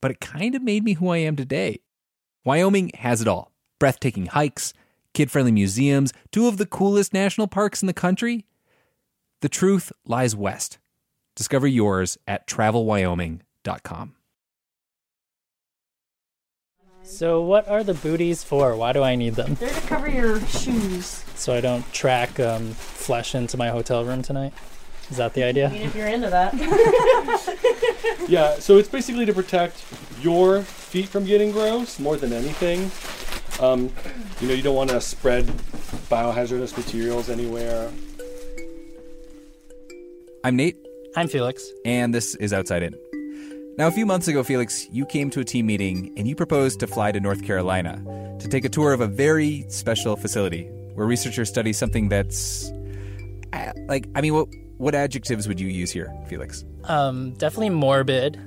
but 0.00 0.10
it 0.10 0.20
kind 0.20 0.54
of 0.54 0.62
made 0.62 0.84
me 0.84 0.94
who 0.94 1.08
I 1.08 1.18
am 1.18 1.36
today. 1.36 1.80
Wyoming 2.44 2.90
has 2.94 3.20
it 3.20 3.28
all 3.28 3.52
breathtaking 3.78 4.26
hikes, 4.26 4.72
kid 5.14 5.30
friendly 5.30 5.52
museums, 5.52 6.12
two 6.32 6.48
of 6.48 6.56
the 6.56 6.66
coolest 6.66 7.12
national 7.12 7.46
parks 7.46 7.82
in 7.82 7.86
the 7.86 7.92
country. 7.92 8.44
The 9.40 9.48
truth 9.48 9.92
lies 10.04 10.34
west. 10.34 10.78
Discover 11.36 11.68
yours 11.68 12.18
at 12.26 12.46
travelwyoming.com. 12.48 14.14
So, 17.04 17.40
what 17.40 17.66
are 17.68 17.82
the 17.82 17.94
booties 17.94 18.44
for? 18.44 18.76
Why 18.76 18.92
do 18.92 19.02
I 19.02 19.14
need 19.14 19.34
them? 19.34 19.54
They're 19.54 19.70
to 19.70 19.80
cover 19.82 20.10
your 20.10 20.40
shoes. 20.40 21.24
So 21.36 21.54
I 21.54 21.60
don't 21.60 21.90
track 21.92 22.38
um, 22.38 22.72
flesh 22.72 23.34
into 23.34 23.56
my 23.56 23.68
hotel 23.70 24.04
room 24.04 24.20
tonight? 24.20 24.52
Is 25.10 25.16
that 25.16 25.32
the 25.32 25.42
idea? 25.42 25.68
I 25.68 25.72
mean, 25.72 25.82
if 25.82 25.94
you're 25.94 26.06
into 26.06 26.28
that. 26.28 26.52
Yeah, 28.28 28.58
so 28.58 28.76
it's 28.76 28.88
basically 28.88 29.24
to 29.26 29.32
protect 29.32 29.76
your 30.20 30.62
feet 30.62 31.08
from 31.08 31.24
getting 31.24 31.50
gross 31.50 31.98
more 31.98 32.16
than 32.16 32.32
anything. 32.32 32.90
Um, 33.64 33.90
you 34.40 34.48
know, 34.48 34.54
you 34.54 34.62
don't 34.62 34.76
want 34.76 34.90
to 34.90 35.00
spread 35.00 35.46
biohazardous 36.10 36.76
materials 36.76 37.28
anywhere. 37.30 37.90
I'm 40.44 40.56
Nate, 40.56 40.76
I'm 41.16 41.28
Felix. 41.28 41.66
and 41.84 42.14
this 42.14 42.34
is 42.36 42.52
Outside 42.52 42.82
In. 42.82 42.94
Now, 43.78 43.86
a 43.86 43.90
few 43.92 44.06
months 44.06 44.28
ago, 44.28 44.42
Felix, 44.42 44.86
you 44.90 45.06
came 45.06 45.30
to 45.30 45.40
a 45.40 45.44
team 45.44 45.66
meeting 45.66 46.12
and 46.16 46.26
you 46.28 46.34
proposed 46.34 46.80
to 46.80 46.86
fly 46.86 47.12
to 47.12 47.20
North 47.20 47.44
Carolina 47.44 48.02
to 48.40 48.48
take 48.48 48.64
a 48.64 48.68
tour 48.68 48.92
of 48.92 49.00
a 49.00 49.06
very 49.06 49.64
special 49.68 50.16
facility 50.16 50.64
where 50.94 51.06
researchers 51.06 51.48
study 51.48 51.72
something 51.72 52.08
that's. 52.08 52.70
uh, 53.52 53.72
Like, 53.86 54.06
I 54.14 54.20
mean, 54.20 54.34
what, 54.34 54.48
what 54.78 54.94
adjectives 54.94 55.46
would 55.48 55.60
you 55.60 55.68
use 55.68 55.90
here, 55.92 56.12
Felix? 56.28 56.64
Um, 56.88 57.32
definitely 57.34 57.70
morbid. 57.70 58.38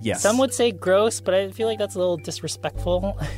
Yes. 0.00 0.22
Some 0.22 0.38
would 0.38 0.54
say 0.54 0.72
gross, 0.72 1.20
but 1.20 1.34
I 1.34 1.50
feel 1.50 1.66
like 1.66 1.78
that's 1.78 1.94
a 1.94 1.98
little 1.98 2.16
disrespectful. 2.16 3.18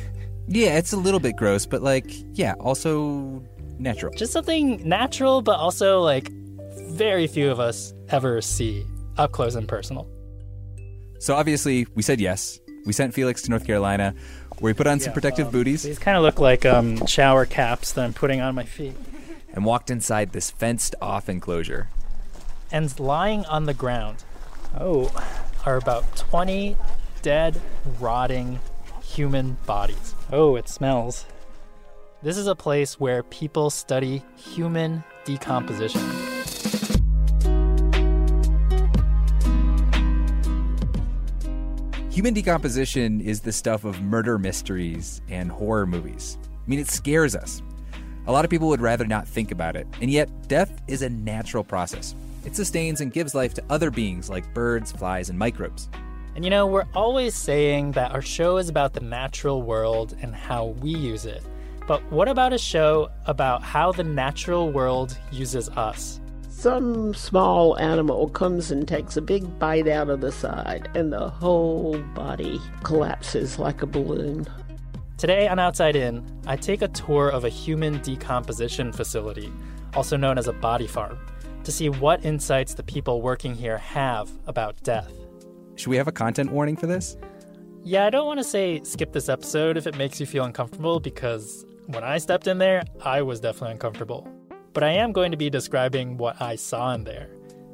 Yeah, 0.45 0.77
it's 0.77 0.91
a 0.91 0.97
little 0.97 1.21
bit 1.21 1.37
gross, 1.37 1.65
but 1.65 1.81
like, 1.81 2.05
yeah, 2.33 2.53
also 2.59 3.41
natural. 3.79 4.13
Just 4.13 4.33
something 4.33 4.87
natural, 4.87 5.41
but 5.41 5.57
also 5.57 6.01
like 6.01 6.29
very 6.89 7.27
few 7.27 7.49
of 7.49 7.61
us 7.61 7.93
ever 8.09 8.41
see 8.41 8.83
up 9.17 9.31
close 9.31 9.55
and 9.55 9.69
personal. 9.69 10.05
So 11.19 11.33
obviously, 11.35 11.87
we 11.95 12.01
said 12.01 12.19
yes. 12.19 12.59
We 12.85 12.91
sent 12.91 13.13
Felix 13.13 13.41
to 13.43 13.51
North 13.51 13.65
Carolina, 13.65 14.13
where 14.59 14.73
he 14.73 14.77
put 14.77 14.85
on 14.85 14.99
some 14.99 15.13
protective 15.13 15.49
booties 15.49 15.83
These 15.83 15.97
kind 15.97 16.17
of 16.17 16.23
look 16.23 16.39
like 16.39 16.65
um, 16.65 17.05
shower 17.05 17.45
caps 17.45 17.93
that 17.93 18.03
I'm 18.03 18.13
putting 18.13 18.41
on 18.41 18.53
my 18.53 18.65
feet. 18.65 18.95
and 19.53 19.63
walked 19.63 19.89
inside 19.89 20.33
this 20.33 20.51
fenced-off 20.51 21.29
enclosure. 21.29 21.87
And 22.69 22.99
lying 22.99 23.45
on 23.45 23.63
the 23.63 23.73
ground, 23.73 24.25
oh, 24.79 25.11
are 25.65 25.77
about 25.77 26.15
20 26.15 26.75
dead, 27.21 27.59
rotting 27.99 28.59
human 29.01 29.57
bodies. 29.65 30.15
Oh, 30.31 30.55
it 30.55 30.67
smells. 30.67 31.25
This 32.21 32.37
is 32.37 32.47
a 32.47 32.55
place 32.55 32.99
where 32.99 33.23
people 33.23 33.69
study 33.69 34.23
human 34.35 35.03
decomposition. 35.25 36.01
Human 42.09 42.33
decomposition 42.33 43.21
is 43.21 43.41
the 43.41 43.51
stuff 43.51 43.85
of 43.85 44.01
murder 44.01 44.37
mysteries 44.37 45.21
and 45.29 45.49
horror 45.49 45.87
movies. 45.87 46.37
I 46.43 46.69
mean, 46.69 46.79
it 46.79 46.87
scares 46.87 47.35
us. 47.35 47.61
A 48.27 48.31
lot 48.31 48.45
of 48.45 48.51
people 48.51 48.67
would 48.69 48.81
rather 48.81 49.05
not 49.05 49.27
think 49.27 49.51
about 49.51 49.75
it, 49.75 49.87
and 49.99 50.09
yet 50.09 50.47
death 50.47 50.81
is 50.87 51.01
a 51.01 51.09
natural 51.09 51.63
process. 51.63 52.15
It 52.45 52.55
sustains 52.55 52.99
and 53.01 53.11
gives 53.11 53.33
life 53.33 53.53
to 53.55 53.63
other 53.69 53.89
beings 53.89 54.29
like 54.29 54.53
birds, 54.53 54.91
flies, 54.91 55.29
and 55.29 55.39
microbes. 55.39 55.89
And 56.35 56.43
you 56.43 56.49
know, 56.49 56.67
we're 56.67 56.87
always 56.93 57.35
saying 57.35 57.91
that 57.91 58.11
our 58.11 58.21
show 58.21 58.57
is 58.57 58.67
about 58.67 58.93
the 58.93 58.99
natural 58.99 59.61
world 59.61 60.15
and 60.21 60.35
how 60.35 60.67
we 60.81 60.89
use 60.89 61.25
it. 61.25 61.43
But 61.87 62.01
what 62.11 62.27
about 62.27 62.53
a 62.53 62.57
show 62.57 63.09
about 63.27 63.61
how 63.61 63.91
the 63.91 64.03
natural 64.03 64.71
world 64.71 65.17
uses 65.31 65.69
us? 65.69 66.19
Some 66.49 67.13
small 67.13 67.77
animal 67.77 68.29
comes 68.29 68.71
and 68.71 68.87
takes 68.87 69.17
a 69.17 69.21
big 69.21 69.59
bite 69.59 69.87
out 69.87 70.09
of 70.09 70.21
the 70.21 70.31
side, 70.31 70.89
and 70.95 71.11
the 71.11 71.29
whole 71.29 71.97
body 72.15 72.59
collapses 72.83 73.59
like 73.59 73.81
a 73.81 73.85
balloon. 73.85 74.47
Today 75.17 75.47
on 75.47 75.59
Outside 75.59 75.95
In, 75.95 76.25
I 76.47 76.55
take 76.55 76.81
a 76.81 76.87
tour 76.87 77.29
of 77.29 77.43
a 77.43 77.49
human 77.49 78.01
decomposition 78.01 78.93
facility, 78.93 79.51
also 79.93 80.15
known 80.15 80.37
as 80.37 80.47
a 80.47 80.53
body 80.53 80.87
farm, 80.87 81.17
to 81.63 81.71
see 81.71 81.89
what 81.89 82.23
insights 82.25 82.73
the 82.73 82.83
people 82.83 83.21
working 83.21 83.55
here 83.55 83.77
have 83.77 84.31
about 84.47 84.81
death. 84.83 85.11
Should 85.75 85.89
we 85.89 85.97
have 85.97 86.07
a 86.07 86.11
content 86.11 86.51
warning 86.51 86.75
for 86.75 86.87
this? 86.87 87.17
Yeah, 87.83 88.05
I 88.05 88.09
don't 88.09 88.27
want 88.27 88.39
to 88.39 88.43
say 88.43 88.81
skip 88.83 89.11
this 89.11 89.27
episode 89.27 89.75
if 89.75 89.87
it 89.87 89.97
makes 89.97 90.19
you 90.19 90.25
feel 90.25 90.45
uncomfortable 90.45 90.99
because 90.99 91.65
when 91.87 92.03
I 92.03 92.17
stepped 92.17 92.47
in 92.47 92.57
there, 92.57 92.83
I 93.03 93.21
was 93.21 93.39
definitely 93.39 93.73
uncomfortable. 93.73 94.27
But 94.73 94.83
I 94.83 94.91
am 94.91 95.11
going 95.11 95.31
to 95.31 95.37
be 95.37 95.49
describing 95.49 96.17
what 96.17 96.41
I 96.41 96.55
saw 96.55 96.93
in 96.93 97.03
there. 97.03 97.29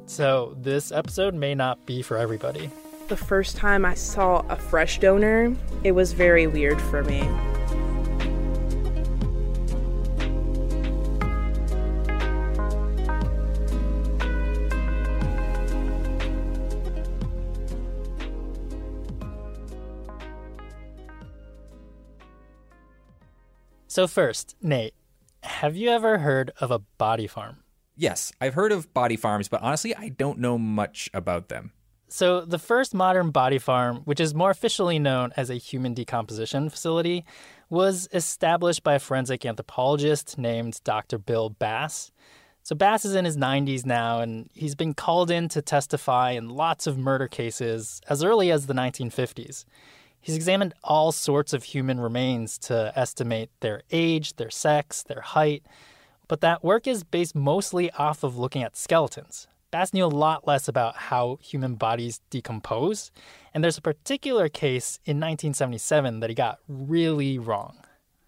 So 0.06 0.56
this 0.58 0.90
episode 0.90 1.34
may 1.34 1.54
not 1.54 1.86
be 1.86 2.02
for 2.02 2.16
everybody. 2.16 2.70
The 3.08 3.16
first 3.16 3.56
time 3.56 3.84
I 3.84 3.94
saw 3.94 4.44
a 4.48 4.56
fresh 4.56 4.98
donor, 4.98 5.54
it 5.84 5.92
was 5.92 6.12
very 6.12 6.46
weird 6.46 6.80
for 6.80 7.04
me. 7.04 7.20
So, 24.00 24.06
first, 24.06 24.56
Nate, 24.62 24.94
have 25.42 25.76
you 25.76 25.90
ever 25.90 26.16
heard 26.16 26.52
of 26.58 26.70
a 26.70 26.78
body 26.78 27.26
farm? 27.26 27.58
Yes, 27.96 28.32
I've 28.40 28.54
heard 28.54 28.72
of 28.72 28.94
body 28.94 29.16
farms, 29.16 29.46
but 29.46 29.60
honestly, 29.60 29.94
I 29.94 30.08
don't 30.08 30.38
know 30.38 30.56
much 30.56 31.10
about 31.12 31.50
them. 31.50 31.72
So, 32.08 32.40
the 32.40 32.58
first 32.58 32.94
modern 32.94 33.30
body 33.30 33.58
farm, 33.58 33.96
which 34.06 34.18
is 34.18 34.34
more 34.34 34.48
officially 34.48 34.98
known 34.98 35.34
as 35.36 35.50
a 35.50 35.56
human 35.56 35.92
decomposition 35.92 36.70
facility, 36.70 37.26
was 37.68 38.08
established 38.14 38.82
by 38.82 38.94
a 38.94 38.98
forensic 38.98 39.44
anthropologist 39.44 40.38
named 40.38 40.80
Dr. 40.82 41.18
Bill 41.18 41.50
Bass. 41.50 42.10
So, 42.62 42.74
Bass 42.74 43.04
is 43.04 43.14
in 43.14 43.26
his 43.26 43.36
90s 43.36 43.84
now, 43.84 44.20
and 44.20 44.48
he's 44.54 44.74
been 44.74 44.94
called 44.94 45.30
in 45.30 45.48
to 45.50 45.60
testify 45.60 46.30
in 46.30 46.48
lots 46.48 46.86
of 46.86 46.96
murder 46.96 47.28
cases 47.28 48.00
as 48.08 48.24
early 48.24 48.50
as 48.50 48.66
the 48.66 48.72
1950s. 48.72 49.66
He's 50.20 50.36
examined 50.36 50.74
all 50.84 51.12
sorts 51.12 51.52
of 51.52 51.64
human 51.64 51.98
remains 52.00 52.58
to 52.58 52.92
estimate 52.94 53.50
their 53.60 53.82
age, 53.90 54.36
their 54.36 54.50
sex, 54.50 55.02
their 55.02 55.22
height, 55.22 55.64
But 56.30 56.42
that 56.42 56.62
work 56.62 56.86
is 56.86 57.02
based 57.02 57.34
mostly 57.34 57.90
off 57.90 58.22
of 58.22 58.38
looking 58.38 58.62
at 58.62 58.76
skeletons. 58.76 59.48
Bass 59.72 59.92
knew 59.92 60.04
a 60.04 60.06
lot 60.06 60.46
less 60.46 60.68
about 60.68 60.94
how 60.94 61.38
human 61.42 61.74
bodies 61.74 62.20
decompose, 62.30 63.10
and 63.52 63.64
there's 63.64 63.78
a 63.78 63.82
particular 63.82 64.48
case 64.48 65.00
in 65.04 65.16
1977 65.16 66.20
that 66.20 66.30
he 66.30 66.34
got 66.36 66.60
really 66.68 67.36
wrong. 67.36 67.78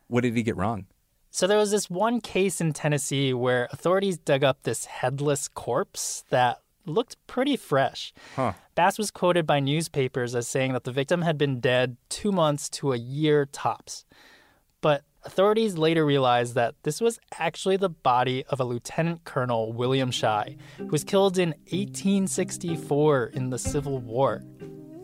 What 0.08 0.22
did 0.22 0.34
he 0.34 0.42
get 0.42 0.56
wrong? 0.56 0.86
So 1.30 1.46
there 1.46 1.58
was 1.58 1.70
this 1.70 1.88
one 1.88 2.20
case 2.20 2.60
in 2.60 2.72
Tennessee 2.72 3.32
where 3.32 3.68
authorities 3.70 4.18
dug 4.18 4.42
up 4.42 4.64
this 4.64 4.86
headless 4.86 5.46
corpse 5.46 6.24
that 6.30 6.61
looked 6.86 7.16
pretty 7.26 7.56
fresh. 7.56 8.12
Huh. 8.36 8.52
Bass 8.74 8.98
was 8.98 9.10
quoted 9.10 9.46
by 9.46 9.60
newspapers 9.60 10.34
as 10.34 10.48
saying 10.48 10.72
that 10.72 10.84
the 10.84 10.92
victim 10.92 11.22
had 11.22 11.38
been 11.38 11.60
dead 11.60 11.96
two 12.08 12.32
months 12.32 12.68
to 12.70 12.92
a 12.92 12.96
year 12.96 13.46
tops. 13.46 14.04
But 14.80 15.04
authorities 15.24 15.78
later 15.78 16.04
realized 16.04 16.54
that 16.54 16.74
this 16.82 17.00
was 17.00 17.18
actually 17.38 17.76
the 17.76 17.88
body 17.88 18.44
of 18.48 18.60
a 18.60 18.64
Lieutenant 18.64 19.24
Colonel 19.24 19.72
William 19.72 20.10
Shy, 20.10 20.56
who 20.78 20.86
was 20.86 21.04
killed 21.04 21.38
in 21.38 21.50
1864 21.70 23.26
in 23.34 23.50
the 23.50 23.58
Civil 23.58 23.98
War. 23.98 24.42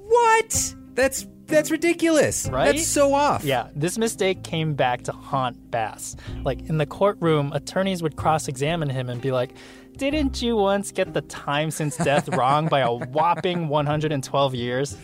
What? 0.06 0.75
That's 0.94 1.26
that's 1.46 1.70
ridiculous. 1.70 2.48
Right? 2.50 2.66
That's 2.66 2.86
so 2.86 3.14
off. 3.14 3.42
Yeah, 3.42 3.69
this 3.75 3.96
mistake 3.98 4.42
came 4.42 4.75
back 4.75 5.04
to 5.04 5.12
haunt 5.12 5.70
Bass. 5.70 6.16
Like 6.44 6.60
in 6.69 6.78
the 6.78 6.86
courtroom, 6.86 7.52
attorneys 7.52 8.02
would 8.02 8.16
cross 8.16 8.48
examine 8.48 8.90
him 8.90 9.08
and 9.08 9.20
be 9.20 9.32
like, 9.32 9.52
Didn't 9.98 10.40
you 10.40 10.54
once 10.54 10.92
get 10.92 11.12
the 11.12 11.22
time 11.22 11.72
since 11.72 11.96
death 11.96 12.28
wrong 12.28 12.68
by 12.68 12.80
a 12.80 12.92
whopping 12.92 13.68
112 13.68 14.54
years? 14.54 14.96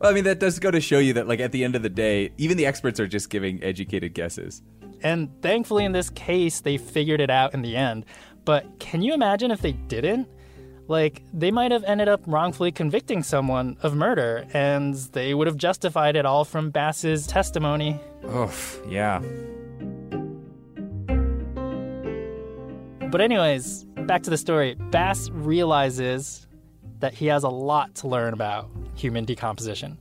Well, 0.00 0.10
I 0.10 0.14
mean, 0.14 0.24
that 0.24 0.40
does 0.40 0.58
go 0.58 0.70
to 0.70 0.80
show 0.80 0.98
you 0.98 1.12
that, 1.12 1.28
like, 1.28 1.38
at 1.38 1.52
the 1.52 1.62
end 1.62 1.76
of 1.76 1.82
the 1.82 1.90
day, 1.90 2.32
even 2.38 2.56
the 2.56 2.64
experts 2.64 2.98
are 2.98 3.06
just 3.06 3.28
giving 3.28 3.62
educated 3.62 4.14
guesses. 4.14 4.62
And 5.02 5.30
thankfully, 5.42 5.84
in 5.84 5.92
this 5.92 6.08
case, 6.08 6.60
they 6.60 6.78
figured 6.78 7.20
it 7.20 7.28
out 7.28 7.52
in 7.52 7.60
the 7.60 7.76
end. 7.76 8.06
But 8.46 8.78
can 8.78 9.02
you 9.02 9.12
imagine 9.12 9.50
if 9.50 9.60
they 9.60 9.72
didn't? 9.72 10.28
Like, 10.88 11.22
they 11.34 11.50
might 11.50 11.70
have 11.70 11.84
ended 11.84 12.08
up 12.08 12.22
wrongfully 12.26 12.72
convicting 12.72 13.22
someone 13.22 13.76
of 13.82 13.94
murder, 13.94 14.46
and 14.54 14.94
they 14.94 15.34
would 15.34 15.46
have 15.46 15.58
justified 15.58 16.16
it 16.16 16.24
all 16.24 16.46
from 16.46 16.70
Bass's 16.70 17.26
testimony. 17.26 18.00
Oh, 18.24 18.50
yeah. 18.88 19.20
But, 23.10 23.20
anyways, 23.20 23.85
back 24.06 24.22
to 24.22 24.30
the 24.30 24.36
story. 24.36 24.76
Bass 24.90 25.28
realizes 25.30 26.46
that 27.00 27.12
he 27.12 27.26
has 27.26 27.42
a 27.42 27.48
lot 27.48 27.94
to 27.96 28.08
learn 28.08 28.32
about 28.32 28.70
human 28.94 29.24
decomposition. 29.24 29.98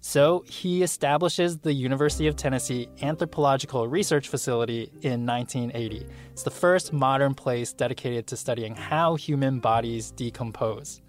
So 0.00 0.44
he 0.46 0.82
establishes 0.82 1.58
the 1.58 1.72
University 1.72 2.26
of 2.26 2.36
Tennessee 2.36 2.88
Anthropological 3.00 3.88
Research 3.88 4.28
Facility 4.28 4.90
in 5.02 5.24
1980. 5.24 6.06
It's 6.32 6.42
the 6.42 6.50
first 6.50 6.92
modern 6.92 7.34
place 7.34 7.72
dedicated 7.72 8.26
to 8.26 8.36
studying 8.36 8.74
how 8.74 9.14
human 9.14 9.60
bodies 9.60 10.10
decompose. 10.10 11.00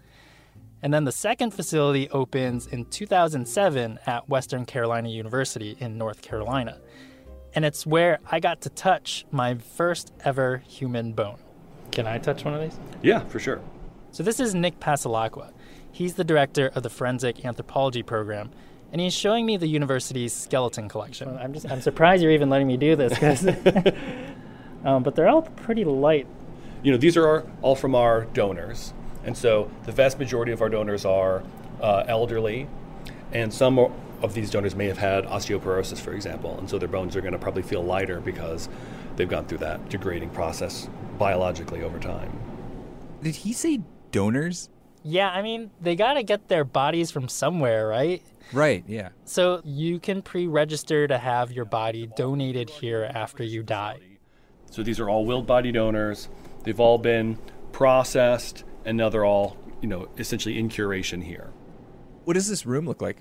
And 0.82 0.94
then 0.94 1.04
the 1.04 1.12
second 1.12 1.50
facility 1.50 2.08
opens 2.10 2.68
in 2.68 2.84
2007 2.86 3.98
at 4.06 4.28
Western 4.28 4.64
Carolina 4.64 5.08
University 5.08 5.76
in 5.80 5.98
North 5.98 6.22
Carolina. 6.22 6.80
And 7.54 7.64
it's 7.64 7.84
where 7.84 8.20
I 8.30 8.40
got 8.40 8.60
to 8.62 8.70
touch 8.70 9.26
my 9.30 9.56
first 9.56 10.12
ever 10.24 10.58
human 10.58 11.12
bone. 11.12 11.38
Can 11.90 12.06
I 12.06 12.18
touch 12.18 12.44
one 12.44 12.54
of 12.54 12.60
these? 12.60 12.78
Yeah, 13.02 13.20
for 13.24 13.38
sure. 13.38 13.60
So 14.12 14.22
this 14.22 14.40
is 14.40 14.54
Nick 14.54 14.80
Passalacqua. 14.80 15.52
He's 15.90 16.14
the 16.14 16.24
director 16.24 16.70
of 16.74 16.82
the 16.82 16.90
Forensic 16.90 17.44
Anthropology 17.44 18.02
program, 18.02 18.50
and 18.92 19.00
he's 19.00 19.14
showing 19.14 19.46
me 19.46 19.56
the 19.56 19.66
university's 19.66 20.32
skeleton 20.32 20.88
collection. 20.88 21.36
I'm 21.38 21.52
just 21.52 21.70
I'm 21.70 21.80
surprised 21.80 22.22
you're 22.22 22.32
even 22.32 22.50
letting 22.50 22.66
me 22.66 22.76
do 22.76 22.96
this, 22.96 23.12
because 23.12 23.46
um, 24.84 25.02
but 25.02 25.14
they're 25.14 25.28
all 25.28 25.42
pretty 25.42 25.84
light. 25.84 26.26
You 26.82 26.92
know, 26.92 26.98
these 26.98 27.16
are 27.16 27.26
our, 27.26 27.46
all 27.62 27.74
from 27.74 27.94
our 27.94 28.24
donors. 28.26 28.92
And 29.24 29.36
so 29.36 29.70
the 29.84 29.92
vast 29.92 30.18
majority 30.18 30.52
of 30.52 30.62
our 30.62 30.68
donors 30.68 31.04
are 31.04 31.42
uh, 31.80 32.04
elderly, 32.06 32.68
and 33.32 33.52
some 33.52 33.78
are- 33.78 33.90
of 34.22 34.34
these 34.34 34.50
donors 34.50 34.74
may 34.74 34.86
have 34.86 34.98
had 34.98 35.24
osteoporosis, 35.24 35.98
for 35.98 36.12
example, 36.12 36.56
and 36.58 36.70
so 36.70 36.78
their 36.78 36.88
bones 36.88 37.16
are 37.16 37.20
going 37.20 37.32
to 37.32 37.38
probably 37.38 37.62
feel 37.62 37.82
lighter 37.82 38.20
because 38.20 38.68
they've 39.16 39.28
gone 39.28 39.44
through 39.46 39.58
that 39.58 39.88
degrading 39.88 40.30
process 40.30 40.88
biologically 41.18 41.82
over 41.82 41.98
time. 41.98 42.32
Did 43.22 43.36
he 43.36 43.52
say 43.52 43.80
donors? 44.12 44.70
Yeah, 45.02 45.30
I 45.30 45.42
mean 45.42 45.70
they 45.80 45.96
got 45.96 46.14
to 46.14 46.22
get 46.22 46.48
their 46.48 46.64
bodies 46.64 47.10
from 47.10 47.28
somewhere, 47.28 47.86
right? 47.86 48.22
Right, 48.52 48.84
yeah. 48.86 49.08
So 49.24 49.60
you 49.64 49.98
can 49.98 50.22
pre-register 50.22 51.08
to 51.08 51.18
have 51.18 51.50
your 51.50 51.64
body 51.64 52.08
donated 52.16 52.70
here 52.70 53.10
after 53.12 53.42
you 53.42 53.62
die. 53.62 53.98
So 54.70 54.82
these 54.82 55.00
are 55.00 55.08
all 55.08 55.24
willed 55.24 55.46
body 55.46 55.72
donors. 55.72 56.28
They've 56.62 56.78
all 56.78 56.98
been 56.98 57.38
processed, 57.72 58.64
and 58.84 58.96
now 58.96 59.08
they're 59.08 59.24
all, 59.24 59.56
you 59.80 59.88
know, 59.88 60.08
essentially 60.18 60.58
in 60.58 60.68
curation 60.68 61.22
here. 61.22 61.50
What 62.24 62.34
does 62.34 62.48
this 62.48 62.66
room 62.66 62.86
look 62.86 63.00
like? 63.02 63.18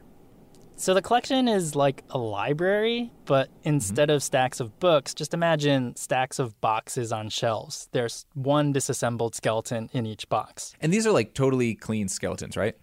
So 0.77 0.94
the 0.94 1.01
collection 1.01 1.48
is 1.48 1.74
like 1.74 2.04
a 2.10 2.18
library, 2.18 3.12
but 3.25 3.50
mm-hmm. 3.50 3.69
instead 3.69 4.10
of 4.10 4.22
stacks 4.22 4.60
of 4.60 4.77
books, 4.80 5.13
just 5.13 5.33
imagine 5.33 5.95
stacks 5.95 6.38
of 6.38 6.60
boxes 6.60 7.13
on 7.13 7.30
shelves. 7.30 7.88
There's 7.92 8.25
one 8.33 8.74
disassembled 8.74 9.36
skeleton 9.36 9.89
in 9.94 10.06
each 10.06 10.27
box. 10.27 10.75
And 10.81 10.92
these 10.92 11.07
are 11.07 11.12
like 11.12 11.33
totally 11.33 11.75
clean 11.75 12.10
skeletons, 12.10 12.57
right? 12.57 12.75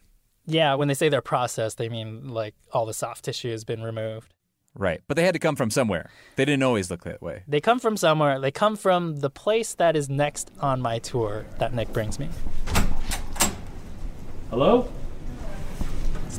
Yeah, 0.46 0.74
when 0.74 0.88
they 0.88 0.94
say 0.94 1.10
they're 1.10 1.20
processed, 1.20 1.76
they 1.76 1.90
mean 1.90 2.28
like 2.28 2.54
all 2.72 2.86
the 2.86 2.94
soft 2.94 3.24
tissue 3.24 3.50
has 3.50 3.64
been 3.64 3.82
removed. 3.82 4.32
Right. 4.74 5.02
But 5.06 5.18
they 5.18 5.24
had 5.24 5.34
to 5.34 5.38
come 5.38 5.54
from 5.54 5.70
somewhere. 5.70 6.08
They 6.36 6.46
didn't 6.46 6.62
always 6.62 6.90
look 6.90 7.04
that 7.04 7.20
way. 7.20 7.42
They 7.46 7.60
come 7.60 7.78
from 7.78 7.98
somewhere. 7.98 8.40
They 8.40 8.50
come 8.50 8.76
from 8.76 9.16
the 9.16 9.28
place 9.28 9.74
that 9.74 9.96
is 9.96 10.08
next 10.08 10.50
on 10.60 10.80
my 10.80 10.98
tour 10.98 11.44
that 11.58 11.74
Nick 11.74 11.92
brings 11.92 12.18
me. 12.18 12.30
Hello? 14.48 14.90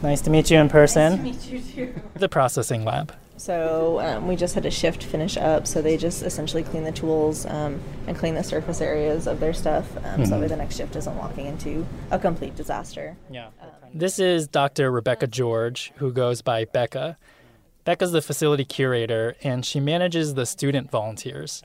It's 0.03 0.09
nice 0.09 0.21
to 0.23 0.29
meet 0.31 0.51
you 0.51 0.59
in 0.59 0.67
person. 0.67 1.23
Me 1.23 1.33
too, 1.33 1.61
too. 1.61 1.93
The 2.15 2.27
processing 2.27 2.83
lab. 2.83 3.15
So 3.37 4.01
um, 4.01 4.27
we 4.27 4.35
just 4.35 4.53
had 4.53 4.65
a 4.65 4.69
shift 4.69 5.01
finish 5.01 5.37
up. 5.37 5.65
So 5.65 5.81
they 5.81 5.95
just 5.95 6.23
essentially 6.23 6.61
clean 6.61 6.83
the 6.83 6.91
tools 6.91 7.45
um, 7.45 7.79
and 8.05 8.17
clean 8.17 8.35
the 8.35 8.43
surface 8.43 8.81
areas 8.81 9.27
of 9.27 9.39
their 9.39 9.53
stuff. 9.53 9.87
Um, 10.03 10.25
So 10.25 10.31
that 10.31 10.41
way 10.41 10.47
the 10.47 10.57
next 10.57 10.75
shift 10.75 10.97
isn't 10.97 11.17
walking 11.17 11.45
into 11.45 11.87
a 12.11 12.19
complete 12.19 12.53
disaster. 12.57 13.15
Yeah. 13.31 13.51
This 13.93 14.19
is 14.19 14.49
Dr. 14.49 14.91
Rebecca 14.91 15.25
George, 15.25 15.93
who 15.95 16.11
goes 16.11 16.41
by 16.41 16.65
Becca. 16.65 17.17
Becca's 17.85 18.11
the 18.11 18.21
facility 18.21 18.65
curator, 18.65 19.37
and 19.41 19.65
she 19.65 19.79
manages 19.79 20.33
the 20.33 20.45
student 20.45 20.91
volunteers. 20.91 21.63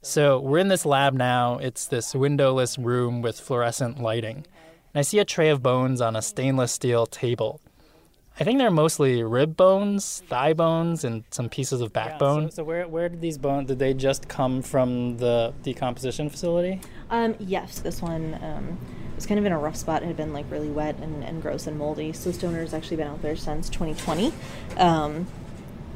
So 0.00 0.38
we're 0.38 0.58
in 0.58 0.68
this 0.68 0.86
lab 0.86 1.14
now. 1.14 1.58
It's 1.58 1.86
this 1.86 2.14
windowless 2.14 2.78
room 2.78 3.20
with 3.20 3.40
fluorescent 3.40 4.00
lighting. 4.00 4.46
And 4.94 5.00
I 5.00 5.02
see 5.02 5.18
a 5.18 5.24
tray 5.24 5.48
of 5.48 5.60
bones 5.60 6.00
on 6.00 6.14
a 6.14 6.22
stainless 6.22 6.70
steel 6.70 7.06
table. 7.06 7.60
I 8.40 8.44
think 8.44 8.58
they're 8.58 8.70
mostly 8.70 9.22
rib 9.22 9.54
bones, 9.54 10.22
thigh 10.28 10.54
bones, 10.54 11.04
and 11.04 11.24
some 11.30 11.50
pieces 11.50 11.82
of 11.82 11.92
backbone. 11.92 12.50
so, 12.50 12.64
where, 12.64 12.88
where 12.88 13.10
did 13.10 13.20
these 13.20 13.36
bones, 13.36 13.68
did 13.68 13.78
they 13.78 13.92
just 13.92 14.28
come 14.28 14.62
from 14.62 15.18
the 15.18 15.52
decomposition 15.62 16.30
facility? 16.30 16.80
Um, 17.10 17.34
yes, 17.38 17.80
this 17.80 18.00
one 18.00 18.38
um, 18.42 18.78
was 19.14 19.26
kind 19.26 19.38
of 19.38 19.44
in 19.44 19.52
a 19.52 19.58
rough 19.58 19.76
spot. 19.76 20.02
It 20.02 20.06
had 20.06 20.16
been 20.16 20.32
like 20.32 20.46
really 20.50 20.70
wet 20.70 20.96
and, 21.00 21.22
and 21.22 21.42
gross 21.42 21.66
and 21.66 21.78
moldy. 21.78 22.14
So 22.14 22.32
Stoner's 22.32 22.72
actually 22.72 22.96
been 22.96 23.08
out 23.08 23.20
there 23.20 23.36
since 23.36 23.68
2020. 23.68 24.32
Um, 24.78 25.26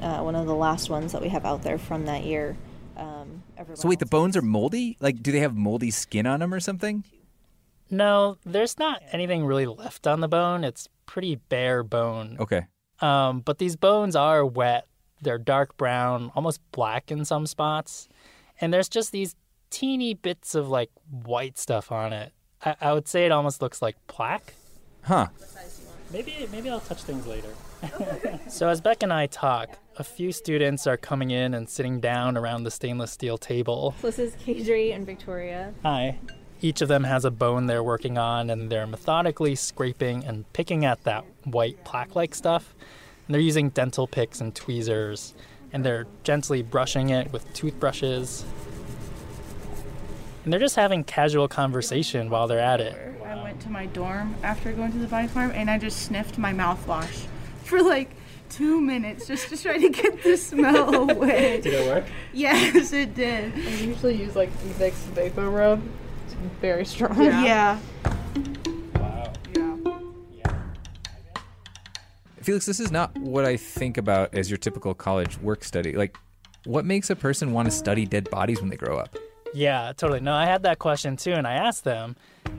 uh, 0.02 0.20
one 0.20 0.34
of 0.34 0.46
the 0.46 0.54
last 0.54 0.90
ones 0.90 1.12
that 1.12 1.22
we 1.22 1.30
have 1.30 1.46
out 1.46 1.62
there 1.62 1.78
from 1.78 2.04
that 2.04 2.24
year. 2.24 2.58
Um, 2.98 3.42
So 3.72 3.88
wait, 3.88 4.00
the 4.00 4.06
bones 4.06 4.36
are 4.36 4.42
moldy? 4.42 4.98
Like, 5.00 5.22
do 5.22 5.32
they 5.32 5.40
have 5.40 5.56
moldy 5.56 5.90
skin 5.90 6.26
on 6.26 6.40
them 6.40 6.52
or 6.52 6.60
something? 6.60 7.04
No, 7.96 8.38
there's 8.44 8.78
not 8.78 9.02
anything 9.12 9.44
really 9.46 9.66
left 9.66 10.06
on 10.06 10.20
the 10.20 10.28
bone. 10.28 10.64
It's 10.64 10.88
pretty 11.06 11.36
bare 11.36 11.82
bone. 11.84 12.36
Okay. 12.40 12.66
Um, 13.00 13.40
but 13.40 13.58
these 13.58 13.76
bones 13.76 14.16
are 14.16 14.44
wet. 14.44 14.86
They're 15.22 15.38
dark 15.38 15.76
brown, 15.76 16.32
almost 16.34 16.60
black 16.72 17.10
in 17.10 17.24
some 17.24 17.46
spots. 17.46 18.08
And 18.60 18.72
there's 18.72 18.88
just 18.88 19.12
these 19.12 19.36
teeny 19.70 20.14
bits 20.14 20.54
of 20.54 20.68
like 20.68 20.90
white 21.08 21.56
stuff 21.56 21.92
on 21.92 22.12
it. 22.12 22.32
I, 22.64 22.76
I 22.80 22.92
would 22.92 23.06
say 23.06 23.26
it 23.26 23.32
almost 23.32 23.62
looks 23.62 23.80
like 23.80 23.96
plaque. 24.06 24.54
Huh. 25.02 25.28
Maybe 26.12 26.48
maybe 26.50 26.70
I'll 26.70 26.80
touch 26.80 27.02
things 27.02 27.26
later. 27.26 27.48
so 28.48 28.68
as 28.68 28.80
Beck 28.80 29.02
and 29.02 29.12
I 29.12 29.26
talk, 29.26 29.78
a 29.96 30.04
few 30.04 30.32
students 30.32 30.86
are 30.86 30.96
coming 30.96 31.30
in 31.30 31.54
and 31.54 31.68
sitting 31.68 32.00
down 32.00 32.36
around 32.36 32.64
the 32.64 32.70
stainless 32.70 33.12
steel 33.12 33.36
table. 33.38 33.94
So 34.00 34.08
this 34.08 34.18
is 34.18 34.34
Kadri 34.36 34.94
and 34.94 35.06
Victoria. 35.06 35.74
Hi. 35.82 36.18
Each 36.64 36.80
of 36.80 36.88
them 36.88 37.04
has 37.04 37.26
a 37.26 37.30
bone 37.30 37.66
they're 37.66 37.82
working 37.82 38.16
on, 38.16 38.48
and 38.48 38.70
they're 38.70 38.86
methodically 38.86 39.54
scraping 39.54 40.24
and 40.24 40.50
picking 40.54 40.86
at 40.86 41.04
that 41.04 41.22
white 41.44 41.84
plaque 41.84 42.16
like 42.16 42.34
stuff. 42.34 42.74
And 43.26 43.34
they're 43.34 43.42
using 43.42 43.68
dental 43.68 44.06
picks 44.06 44.40
and 44.40 44.54
tweezers, 44.54 45.34
and 45.74 45.84
they're 45.84 46.06
gently 46.22 46.62
brushing 46.62 47.10
it 47.10 47.30
with 47.34 47.52
toothbrushes. 47.52 48.46
And 50.44 50.50
they're 50.50 50.58
just 50.58 50.76
having 50.76 51.04
casual 51.04 51.48
conversation 51.48 52.30
while 52.30 52.48
they're 52.48 52.58
at 52.58 52.80
it. 52.80 52.96
I 53.22 53.42
went 53.42 53.60
to 53.60 53.68
my 53.68 53.84
dorm 53.84 54.34
after 54.42 54.72
going 54.72 54.92
to 54.92 54.98
the 54.98 55.06
body 55.06 55.28
farm 55.28 55.50
and 55.50 55.68
I 55.68 55.76
just 55.76 56.00
sniffed 56.00 56.38
my 56.38 56.54
mouthwash 56.54 57.26
for 57.64 57.82
like 57.82 58.10
two 58.48 58.80
minutes 58.80 59.26
just 59.26 59.50
to 59.50 59.62
try 59.62 59.76
to 59.76 59.90
get 59.90 60.22
the 60.22 60.36
smell 60.38 61.10
away. 61.10 61.60
Did 61.60 61.74
it 61.74 61.86
work? 61.86 62.06
Yes, 62.32 62.94
it 62.94 63.14
did. 63.14 63.52
I 63.54 63.70
usually 63.82 64.14
use 64.14 64.34
like 64.34 64.50
Vicks 64.78 65.04
VapoRub. 65.12 65.82
It's 66.44 66.54
very 66.60 66.84
strong. 66.84 67.22
Yeah. 67.22 67.78
Wow. 68.96 69.32
Yeah. 69.54 69.76
yeah. 70.30 70.62
Felix, 72.42 72.66
this 72.66 72.80
is 72.80 72.90
not 72.90 73.16
what 73.18 73.46
I 73.46 73.56
think 73.56 73.96
about 73.96 74.34
as 74.34 74.50
your 74.50 74.58
typical 74.58 74.92
college 74.94 75.38
work 75.38 75.64
study. 75.64 75.92
Like, 75.92 76.18
what 76.66 76.84
makes 76.84 77.08
a 77.08 77.16
person 77.16 77.52
want 77.52 77.66
to 77.66 77.72
study 77.72 78.04
dead 78.04 78.28
bodies 78.30 78.60
when 78.60 78.68
they 78.68 78.76
grow 78.76 78.98
up? 78.98 79.16
Yeah, 79.54 79.92
totally. 79.96 80.20
No, 80.20 80.34
I 80.34 80.44
had 80.44 80.64
that 80.64 80.78
question 80.78 81.16
too, 81.16 81.32
and 81.32 81.46
I 81.46 81.54
asked 81.54 81.84
them, 81.84 82.16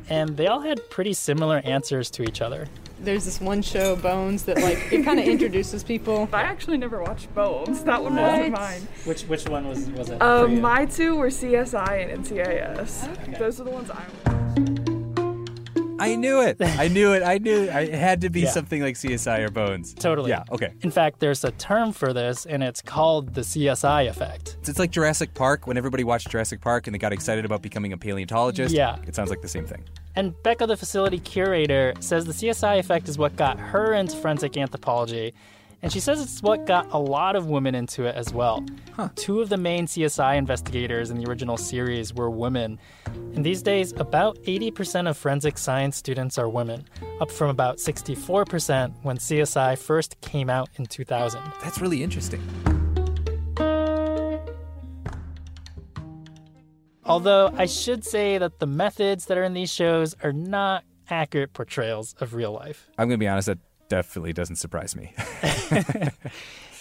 and 0.10 0.38
they 0.38 0.48
all 0.48 0.62
had 0.62 0.90
pretty 0.90 1.14
similar 1.14 1.62
answers 1.64 2.10
to 2.12 2.24
each 2.24 2.42
other. 2.42 2.68
There's 3.00 3.26
this 3.26 3.42
one 3.42 3.62
show, 3.62 3.96
Bones, 3.96 4.44
that 4.44 4.58
like 4.62 4.92
it 4.92 5.04
kind 5.04 5.20
of 5.20 5.26
introduces 5.28 5.84
people. 5.84 6.30
I 6.32 6.42
actually 6.42 6.78
never 6.78 7.02
watched 7.04 7.34
Bones. 7.36 7.84
That 7.84 8.02
one 8.02 8.16
wasn't 8.16 8.52
mine. 8.54 8.88
Which 9.04 9.24
which 9.24 9.48
one 9.48 9.68
was 9.68 9.90
was 9.92 10.10
it? 10.10 10.22
Um, 10.22 10.62
my 10.62 10.86
two 10.86 11.16
were 11.16 11.28
CSI 11.28 12.14
and 12.14 12.26
NCIS. 12.26 13.38
Those 13.38 13.60
are 13.60 13.64
the 13.64 13.72
ones 13.72 13.92
I 13.92 14.04
watched. 14.26 14.75
I 16.00 16.16
knew 16.16 16.42
it. 16.42 16.58
I 16.62 16.88
knew 16.88 17.14
it. 17.14 17.24
I 17.24 17.38
knew 17.38 17.64
it. 17.64 17.70
I- 17.70 17.82
It 17.82 17.94
had 17.94 18.22
to 18.22 18.30
be 18.30 18.42
Yeah. 18.42 18.50
something 18.52 18.82
like 18.82 18.96
CSI 18.96 19.40
or 19.40 19.50
Bones. 19.50 19.94
Totally. 19.94 20.30
Yeah, 20.32 20.44
okay. 20.52 20.74
In 20.82 20.92
fact, 20.92 21.20
there's 21.20 21.44
a 21.44 21.52
term 21.52 21.92
for 21.92 22.12
this, 22.14 22.46
and 22.46 22.64
it's 22.64 22.82
called 22.82 23.34
the 23.34 23.42
CSI 23.42 24.08
effect. 24.10 24.58
It's 24.68 24.80
like 24.80 24.92
Jurassic 24.92 25.34
Park 25.34 25.68
when 25.68 25.78
everybody 25.78 26.04
watched 26.04 26.30
Jurassic 26.30 26.60
Park 26.62 26.88
and 26.88 26.94
they 26.94 26.98
got 27.00 27.14
excited 27.14 27.46
about 27.46 27.62
becoming 27.62 27.94
a 27.94 27.98
paleontologist. 27.98 28.74
Yeah. 28.76 28.98
It 29.08 29.16
sounds 29.16 29.30
like 29.30 29.42
the 29.42 29.48
same 29.48 29.66
thing. 29.66 29.84
And 30.16 30.34
Becca, 30.44 30.66
the 30.68 30.78
facility 30.78 31.20
curator, 31.20 31.94
says 32.00 32.26
the 32.26 32.34
CSI 32.34 32.80
effect 32.80 33.08
is 33.10 33.18
what 33.18 33.36
got 33.36 33.60
her 33.60 33.94
into 33.94 34.16
forensic 34.18 34.58
anthropology. 34.58 35.34
And 35.86 35.94
she 35.94 36.00
says 36.00 36.20
it's 36.20 36.42
what 36.42 36.66
got 36.66 36.92
a 36.92 36.98
lot 36.98 37.36
of 37.36 37.46
women 37.46 37.76
into 37.76 38.06
it 38.06 38.16
as 38.16 38.34
well. 38.34 38.66
Two 39.14 39.40
of 39.40 39.50
the 39.50 39.58
main 39.58 39.86
CSI 39.86 40.36
investigators 40.36 41.12
in 41.12 41.18
the 41.20 41.30
original 41.30 41.58
series 41.58 42.12
were 42.12 42.32
women. 42.32 42.80
And 43.36 43.46
these 43.46 43.62
days, 43.62 43.94
about 43.96 44.36
80% 44.46 45.08
of 45.08 45.16
forensic 45.16 45.60
science 45.60 45.96
students 45.96 46.40
are 46.40 46.50
women, 46.50 46.86
up 47.22 47.30
from 47.30 47.52
about 47.52 47.78
64% 47.78 48.96
when 49.04 49.20
CSI 49.20 49.78
first 49.78 50.20
came 50.22 50.50
out 50.50 50.70
in 50.78 50.88
2000. 50.88 51.40
That's 51.62 51.80
really 51.80 52.02
interesting. 52.02 52.42
Although 57.04 57.54
I 57.56 57.68
should 57.68 58.04
say 58.04 58.40
that 58.40 58.58
the 58.58 58.66
methods 58.66 59.28
that 59.28 59.38
are 59.38 59.44
in 59.44 59.54
these 59.54 59.72
shows 59.72 60.16
are 60.24 60.34
not 60.34 60.84
accurate 61.12 61.54
portrayals 61.54 62.16
of 62.20 62.34
real 62.34 62.54
life. 62.54 62.90
I'm 62.98 63.08
going 63.08 63.20
to 63.20 63.24
be 63.24 63.28
honest, 63.28 63.46
that 63.46 63.60
definitely 63.90 64.34
doesn't 64.34 64.58
surprise 64.58 64.96
me. 64.96 65.14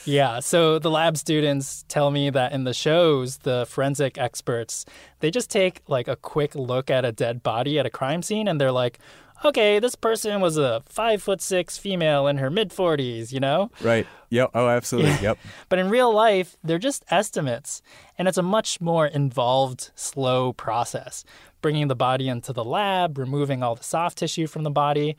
Yeah, 0.06 0.40
so 0.40 0.78
the 0.78 0.90
lab 0.90 1.16
students 1.16 1.84
tell 1.88 2.11
me 2.11 2.28
that 2.28 2.52
in 2.52 2.64
the 2.64 2.75
shows, 2.75 3.38
the 3.38 3.66
forensic 3.68 4.18
experts, 4.18 4.84
they 5.20 5.30
just 5.30 5.50
take 5.50 5.80
like 5.88 6.08
a 6.08 6.16
quick 6.16 6.54
look 6.54 6.90
at 6.90 7.04
a 7.04 7.12
dead 7.12 7.42
body 7.42 7.78
at 7.78 7.87
a 7.87 7.90
crime 7.90 8.20
scene 8.20 8.46
and 8.46 8.61
they're 8.61 8.70
like, 8.70 8.99
okay, 9.44 9.78
this 9.78 9.94
person 9.94 10.40
was 10.40 10.58
a 10.58 10.82
five 10.87 11.23
foot 11.23 11.40
six 11.40 11.78
female 11.78 12.26
in 12.26 12.37
her 12.37 12.50
mid 12.50 12.70
40s, 12.70 13.32
you 13.32 13.40
know? 13.40 13.70
right. 13.80 14.06
Yep. 14.30 14.50
Oh, 14.54 14.68
absolutely. 14.68 15.12
Yep. 15.23 15.38
But 15.68 15.78
in 15.78 15.88
real 15.88 16.12
life, 16.12 16.56
they're 16.62 16.78
just 16.78 17.04
estimates. 17.08 17.80
And 18.18 18.28
it's 18.28 18.38
a 18.38 18.42
much 18.42 18.80
more 18.80 19.06
involved, 19.06 19.90
slow 19.94 20.52
process. 20.52 21.25
Bringing 21.62 21.88
the 21.88 21.94
body 21.94 22.28
into 22.28 22.52
the 22.52 22.64
lab, 22.64 23.16
removing 23.16 23.62
all 23.62 23.75
the 23.75 23.84
soft 23.84 24.18
tissue 24.18 24.46
from 24.46 24.64
the 24.64 24.70
body, 24.70 25.16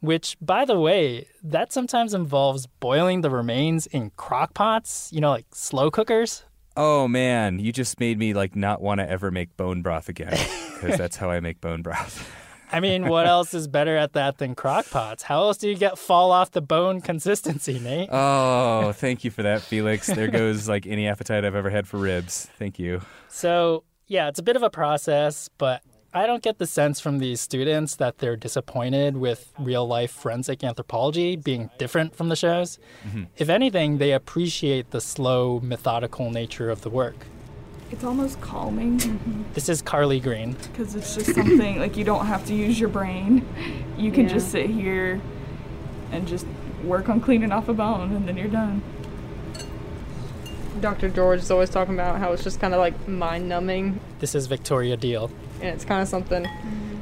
which, 0.00 0.36
by 0.40 0.64
the 0.64 0.78
way, 0.78 1.26
that 1.42 1.72
sometimes 1.72 2.14
involves 2.14 2.66
boiling 2.66 3.20
the 3.20 3.30
remains 3.30 3.86
in 3.86 4.10
crock 4.16 4.54
pots, 4.54 5.10
you 5.12 5.20
know, 5.20 5.30
like 5.30 5.46
slow 5.52 5.90
cookers. 5.90 6.44
Oh 6.76 7.08
man, 7.08 7.58
you 7.58 7.72
just 7.72 7.98
made 7.98 8.18
me 8.18 8.34
like 8.34 8.54
not 8.54 8.80
want 8.80 9.00
to 9.00 9.10
ever 9.10 9.30
make 9.30 9.56
bone 9.56 9.82
broth 9.82 10.08
again 10.08 10.38
because 10.74 10.96
that's 10.98 11.16
how 11.16 11.30
I 11.30 11.40
make 11.40 11.60
bone 11.60 11.82
broth. 11.82 12.30
I 12.70 12.80
mean, 12.80 13.08
what 13.08 13.26
else 13.26 13.54
is 13.54 13.66
better 13.66 13.96
at 13.96 14.12
that 14.12 14.38
than 14.38 14.54
crock 14.54 14.88
pots? 14.90 15.22
How 15.22 15.40
else 15.40 15.56
do 15.56 15.68
you 15.68 15.74
get 15.74 15.98
fall 15.98 16.30
off 16.30 16.50
the 16.50 16.60
bone 16.60 17.00
consistency, 17.00 17.78
Nate? 17.78 18.10
Oh, 18.12 18.92
thank 18.96 19.24
you 19.24 19.30
for 19.30 19.42
that, 19.42 19.62
Felix. 19.62 20.06
There 20.06 20.28
goes 20.28 20.68
like 20.68 20.86
any 20.86 21.08
appetite 21.08 21.44
I've 21.44 21.54
ever 21.54 21.70
had 21.70 21.88
for 21.88 21.96
ribs. 21.96 22.46
Thank 22.58 22.78
you. 22.78 23.00
So, 23.28 23.84
yeah, 24.06 24.28
it's 24.28 24.38
a 24.38 24.42
bit 24.42 24.54
of 24.54 24.62
a 24.62 24.70
process, 24.70 25.48
but 25.58 25.82
I 26.14 26.26
don't 26.26 26.42
get 26.42 26.56
the 26.58 26.66
sense 26.66 27.00
from 27.00 27.18
these 27.18 27.40
students 27.40 27.94
that 27.96 28.18
they're 28.18 28.36
disappointed 28.36 29.18
with 29.18 29.52
real 29.58 29.86
life 29.86 30.10
forensic 30.10 30.64
anthropology 30.64 31.36
being 31.36 31.68
different 31.76 32.16
from 32.16 32.30
the 32.30 32.36
shows. 32.36 32.78
Mm-hmm. 33.06 33.24
If 33.36 33.50
anything, 33.50 33.98
they 33.98 34.12
appreciate 34.12 34.90
the 34.90 35.02
slow, 35.02 35.60
methodical 35.60 36.30
nature 36.30 36.70
of 36.70 36.80
the 36.80 36.88
work. 36.88 37.26
It's 37.90 38.04
almost 38.04 38.40
calming 38.40 38.98
mm-hmm. 38.98 39.42
This 39.52 39.68
is 39.68 39.82
Carlee 39.82 40.22
Green. 40.22 40.56
because 40.72 40.94
it's 40.94 41.14
just 41.14 41.34
something 41.34 41.78
like 41.78 41.96
you 41.96 42.04
don't 42.04 42.26
have 42.26 42.44
to 42.46 42.54
use 42.54 42.80
your 42.80 42.88
brain. 42.88 43.46
You 43.98 44.10
can 44.10 44.24
Yeah. 44.28 44.34
just 44.34 44.50
sit 44.50 44.70
here 44.70 45.20
and 46.10 46.26
just 46.26 46.46
work 46.84 47.08
on 47.10 47.20
cleaning 47.20 47.52
off 47.52 47.68
a 47.68 47.74
bone 47.74 48.12
and 48.14 48.26
then 48.26 48.36
you're 48.38 48.48
done. 48.48 48.82
Dr. 50.80 51.08
George 51.10 51.40
is 51.40 51.50
always 51.50 51.70
talking 51.70 51.94
about 51.94 52.18
how 52.18 52.32
it's 52.32 52.44
just 52.44 52.60
kind 52.60 52.72
of 52.72 52.80
like 52.80 53.08
mind 53.08 53.48
numbing, 53.48 54.00
This 54.20 54.34
is 54.34 54.46
Victoria 54.46 54.96
Deal. 54.96 55.30
And 55.60 55.68
it's 55.68 55.84
kind 55.84 56.02
of 56.02 56.08
something 56.08 56.46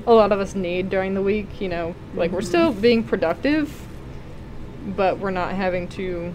a 0.07 0.13
lot 0.13 0.33
of 0.33 0.41
us 0.41 0.55
need 0.55 0.89
during 0.89 1.15
the 1.15 1.23
week. 1.23 1.61
You 1.61 1.69
know, 1.69 1.95
like 2.15 2.31
we're 2.31 2.43
still 2.43 2.73
mm-hmm. 2.73 2.81
being 2.81 3.03
productive, 3.05 3.87
but 4.97 5.19
we're 5.19 5.31
not 5.31 5.55
having 5.55 5.89
to, 5.89 6.33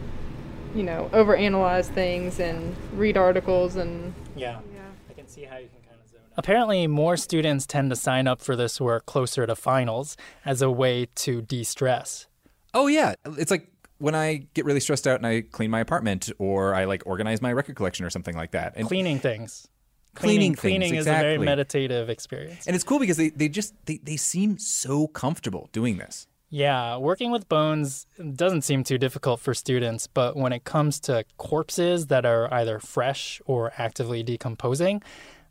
you 0.75 0.83
know, 0.83 1.09
overanalyze 1.13 1.85
things 1.85 2.39
and 2.39 2.75
read 2.93 3.17
articles 3.17 3.75
and 3.75 4.13
Yeah. 4.35 4.59
Yeah. 4.73 4.81
I 5.09 5.13
can 5.13 5.27
see 5.27 5.43
how 5.43 5.57
you 5.57 5.67
can 5.67 5.81
kind 5.87 6.01
of 6.03 6.09
zone 6.11 6.21
Apparently, 6.37 6.87
more 6.87 7.17
students 7.17 7.65
tend 7.65 7.89
to 7.89 7.95
sign 7.95 8.27
up 8.27 8.41
for 8.41 8.55
this 8.55 8.81
work 8.81 9.05
closer 9.05 9.47
to 9.47 9.55
finals 9.55 10.17
as 10.45 10.61
a 10.61 10.69
way 10.69 11.07
to 11.15 11.41
de 11.41 11.63
stress. 11.63 12.27
Oh 12.73 12.87
yeah, 12.87 13.15
it's 13.37 13.51
like 13.51 13.67
when 13.97 14.15
I 14.15 14.47
get 14.55 14.65
really 14.65 14.79
stressed 14.79 15.05
out 15.05 15.17
and 15.17 15.27
I 15.27 15.41
clean 15.41 15.69
my 15.69 15.79
apartment 15.79 16.31
or 16.39 16.73
I 16.73 16.85
like 16.85 17.03
organize 17.05 17.41
my 17.41 17.53
record 17.53 17.75
collection 17.75 18.05
or 18.05 18.09
something 18.09 18.35
like 18.35 18.51
that. 18.51 18.73
And 18.75 18.87
Cleaning 18.87 19.19
things. 19.19 19.67
Cleaning 20.13 20.55
things, 20.55 20.59
cleaning 20.59 20.95
is 20.95 21.07
a 21.07 21.11
very 21.11 21.37
meditative 21.37 22.09
experience. 22.09 22.67
and 22.67 22.75
it's 22.75 22.83
cool 22.83 22.99
because 22.99 23.17
they, 23.17 23.29
they 23.29 23.47
just 23.47 23.73
they, 23.85 23.97
they 24.03 24.17
seem 24.17 24.57
so 24.57 25.07
comfortable 25.07 25.69
doing 25.71 25.97
this. 25.97 26.27
Yeah, 26.49 26.97
working 26.97 27.31
with 27.31 27.47
bones 27.47 28.07
doesn't 28.35 28.63
seem 28.63 28.83
too 28.83 28.97
difficult 28.97 29.39
for 29.39 29.53
students, 29.53 30.07
but 30.07 30.35
when 30.35 30.51
it 30.51 30.65
comes 30.65 30.99
to 31.01 31.23
corpses 31.37 32.07
that 32.07 32.25
are 32.25 32.53
either 32.53 32.77
fresh 32.77 33.41
or 33.45 33.71
actively 33.77 34.21
decomposing, 34.21 35.01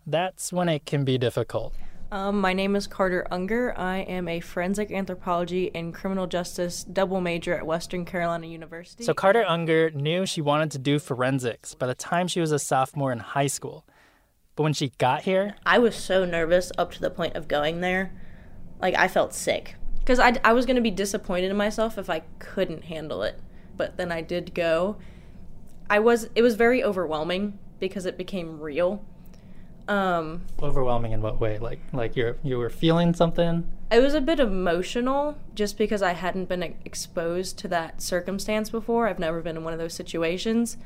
that's 0.06 0.52
when 0.52 0.68
it 0.68 0.84
can 0.84 1.04
be 1.04 1.16
difficult. 1.16 1.74
Um, 2.12 2.40
my 2.40 2.52
name 2.52 2.76
is 2.76 2.86
Carter 2.86 3.26
Unger. 3.30 3.72
I 3.78 3.98
am 3.98 4.28
a 4.28 4.40
forensic 4.40 4.90
anthropology 4.90 5.70
and 5.74 5.94
criminal 5.94 6.26
justice 6.26 6.84
double 6.84 7.20
major 7.22 7.54
at 7.54 7.64
Western 7.64 8.04
Carolina 8.04 8.48
University. 8.48 9.04
So 9.04 9.14
Carter 9.14 9.44
Unger 9.46 9.90
knew 9.92 10.26
she 10.26 10.42
wanted 10.42 10.70
to 10.72 10.78
do 10.78 10.98
forensics 10.98 11.74
by 11.74 11.86
the 11.86 11.94
time 11.94 12.26
she 12.28 12.40
was 12.40 12.52
a 12.52 12.58
sophomore 12.58 13.12
in 13.12 13.20
high 13.20 13.46
school. 13.46 13.86
But 14.60 14.64
when 14.64 14.72
she 14.74 14.92
got 14.98 15.22
here, 15.22 15.54
I 15.64 15.78
was 15.78 15.96
so 15.96 16.26
nervous 16.26 16.70
up 16.76 16.92
to 16.92 17.00
the 17.00 17.08
point 17.08 17.34
of 17.34 17.48
going 17.48 17.80
there. 17.80 18.12
Like, 18.78 18.94
I 18.94 19.08
felt 19.08 19.32
sick. 19.32 19.76
Because 20.00 20.18
I, 20.18 20.34
I 20.44 20.52
was 20.52 20.66
going 20.66 20.76
to 20.76 20.82
be 20.82 20.90
disappointed 20.90 21.50
in 21.50 21.56
myself 21.56 21.96
if 21.96 22.10
I 22.10 22.24
couldn't 22.40 22.84
handle 22.84 23.22
it. 23.22 23.40
But 23.78 23.96
then 23.96 24.12
I 24.12 24.20
did 24.20 24.54
go. 24.54 24.98
I 25.88 25.98
was, 25.98 26.28
it 26.34 26.42
was 26.42 26.56
very 26.56 26.84
overwhelming 26.84 27.58
because 27.78 28.04
it 28.04 28.18
became 28.18 28.60
real. 28.60 29.02
Um, 29.88 30.42
overwhelming 30.60 31.12
in 31.12 31.22
what 31.22 31.40
way? 31.40 31.58
Like 31.58 31.80
like 31.94 32.14
you're 32.14 32.36
you 32.42 32.58
were 32.58 32.68
feeling 32.68 33.14
something? 33.14 33.66
it 33.90 34.00
was 34.00 34.14
a 34.14 34.20
bit 34.20 34.38
emotional 34.38 35.36
just 35.54 35.76
because 35.76 36.02
I 36.02 36.12
hadn't 36.12 36.48
been 36.48 36.62
exposed 36.84 37.58
to 37.60 37.68
that 37.68 38.00
circumstance 38.00 38.70
before. 38.70 39.08
I've 39.08 39.18
never 39.18 39.40
been 39.40 39.56
in 39.56 39.64
one 39.64 39.72
of 39.72 39.78
those 39.78 39.94
situations. 39.94 40.76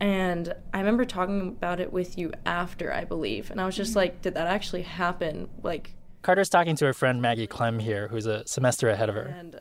And 0.00 0.54
I 0.74 0.78
remember 0.78 1.04
talking 1.04 1.48
about 1.48 1.80
it 1.80 1.92
with 1.92 2.18
you 2.18 2.32
after, 2.44 2.92
I 2.92 3.04
believe. 3.04 3.50
And 3.50 3.60
I 3.60 3.66
was 3.66 3.76
just 3.76 3.90
mm-hmm. 3.90 3.98
like, 3.98 4.22
did 4.22 4.34
that 4.34 4.46
actually 4.46 4.82
happen? 4.82 5.48
Like, 5.62 5.94
Carter's 6.22 6.48
talking 6.48 6.76
to 6.76 6.86
her 6.86 6.92
friend 6.92 7.22
Maggie 7.22 7.46
Klemm 7.46 7.80
here, 7.80 8.08
who's 8.08 8.26
a 8.26 8.46
semester 8.46 8.88
ahead 8.88 9.08
of 9.08 9.14
her. 9.14 9.34
and 9.38 9.60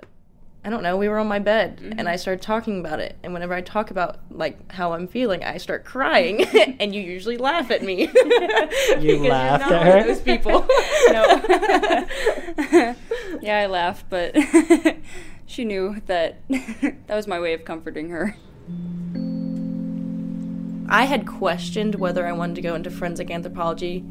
I 0.66 0.70
don't 0.72 0.82
know, 0.82 0.98
we 0.98 1.08
were 1.08 1.20
on 1.20 1.28
my 1.28 1.38
bed 1.38 1.78
and 1.80 1.94
mm-hmm. 1.94 2.08
I 2.08 2.16
started 2.16 2.42
talking 2.42 2.80
about 2.80 3.00
it. 3.00 3.16
And 3.22 3.34
whenever 3.34 3.54
I 3.54 3.62
talk 3.62 3.92
about 3.92 4.18
like 4.32 4.72
how 4.72 4.94
I'm 4.94 5.08
feeling, 5.08 5.44
I 5.44 5.58
start 5.58 5.86
crying. 5.86 6.44
and 6.80 6.94
you 6.94 7.02
usually 7.04 7.38
laugh 7.38 7.70
at 7.70 7.84
me. 7.84 8.10
You 9.00 9.20
laugh 9.30 9.62
at 9.62 9.84
her? 9.84 10.04
those 10.08 10.22
people. 10.22 10.62
no. 11.12 11.44
yeah, 13.44 13.60
I 13.60 13.68
laughed, 13.68 14.10
but 14.10 14.36
she 15.46 15.66
knew 15.66 16.02
that 16.08 16.42
that 16.50 17.16
was 17.16 17.28
my 17.28 17.40
way 17.40 17.54
of 17.54 17.64
comforting 17.64 18.10
her. 18.10 18.36
I 20.88 21.06
had 21.06 21.26
questioned 21.28 21.96
whether 21.96 22.26
I 22.26 22.32
wanted 22.32 22.56
to 22.56 22.62
go 22.62 22.76
into 22.76 22.92
forensic 22.92 23.32
anthropology 23.32 24.02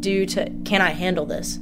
due 0.00 0.26
to 0.26 0.50
can 0.64 0.80
I 0.80 0.90
handle 0.90 1.26
this? 1.26 1.58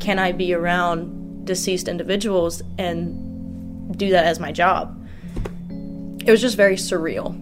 Can 0.00 0.18
I 0.18 0.32
be 0.32 0.52
around 0.54 1.46
deceased 1.46 1.88
individuals 1.88 2.62
and 2.78 3.96
do 3.96 4.10
that 4.10 4.24
as 4.24 4.40
my 4.40 4.52
job? 4.52 5.00
it 6.26 6.30
was 6.30 6.40
just 6.40 6.56
very 6.56 6.76
surreal. 6.76 7.38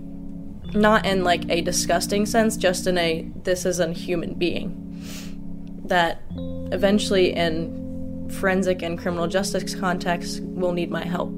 Not 0.75 1.07
in 1.07 1.23
like 1.23 1.49
a 1.49 1.61
disgusting 1.61 2.27
sense, 2.27 2.57
just 2.57 2.87
in 2.87 2.99
a 2.99 3.29
this 3.43 3.65
is 3.65 3.79
a 3.79 3.93
human 3.93 4.35
being. 4.35 4.79
That 5.85 6.23
eventually 6.73 7.35
in 7.35 8.29
forensic 8.31 8.83
and 8.83 8.99
criminal 8.99 9.29
justice 9.29 9.75
context 9.75 10.41
will 10.43 10.73
need 10.73 10.91
my 10.91 11.05
help. 11.05 11.33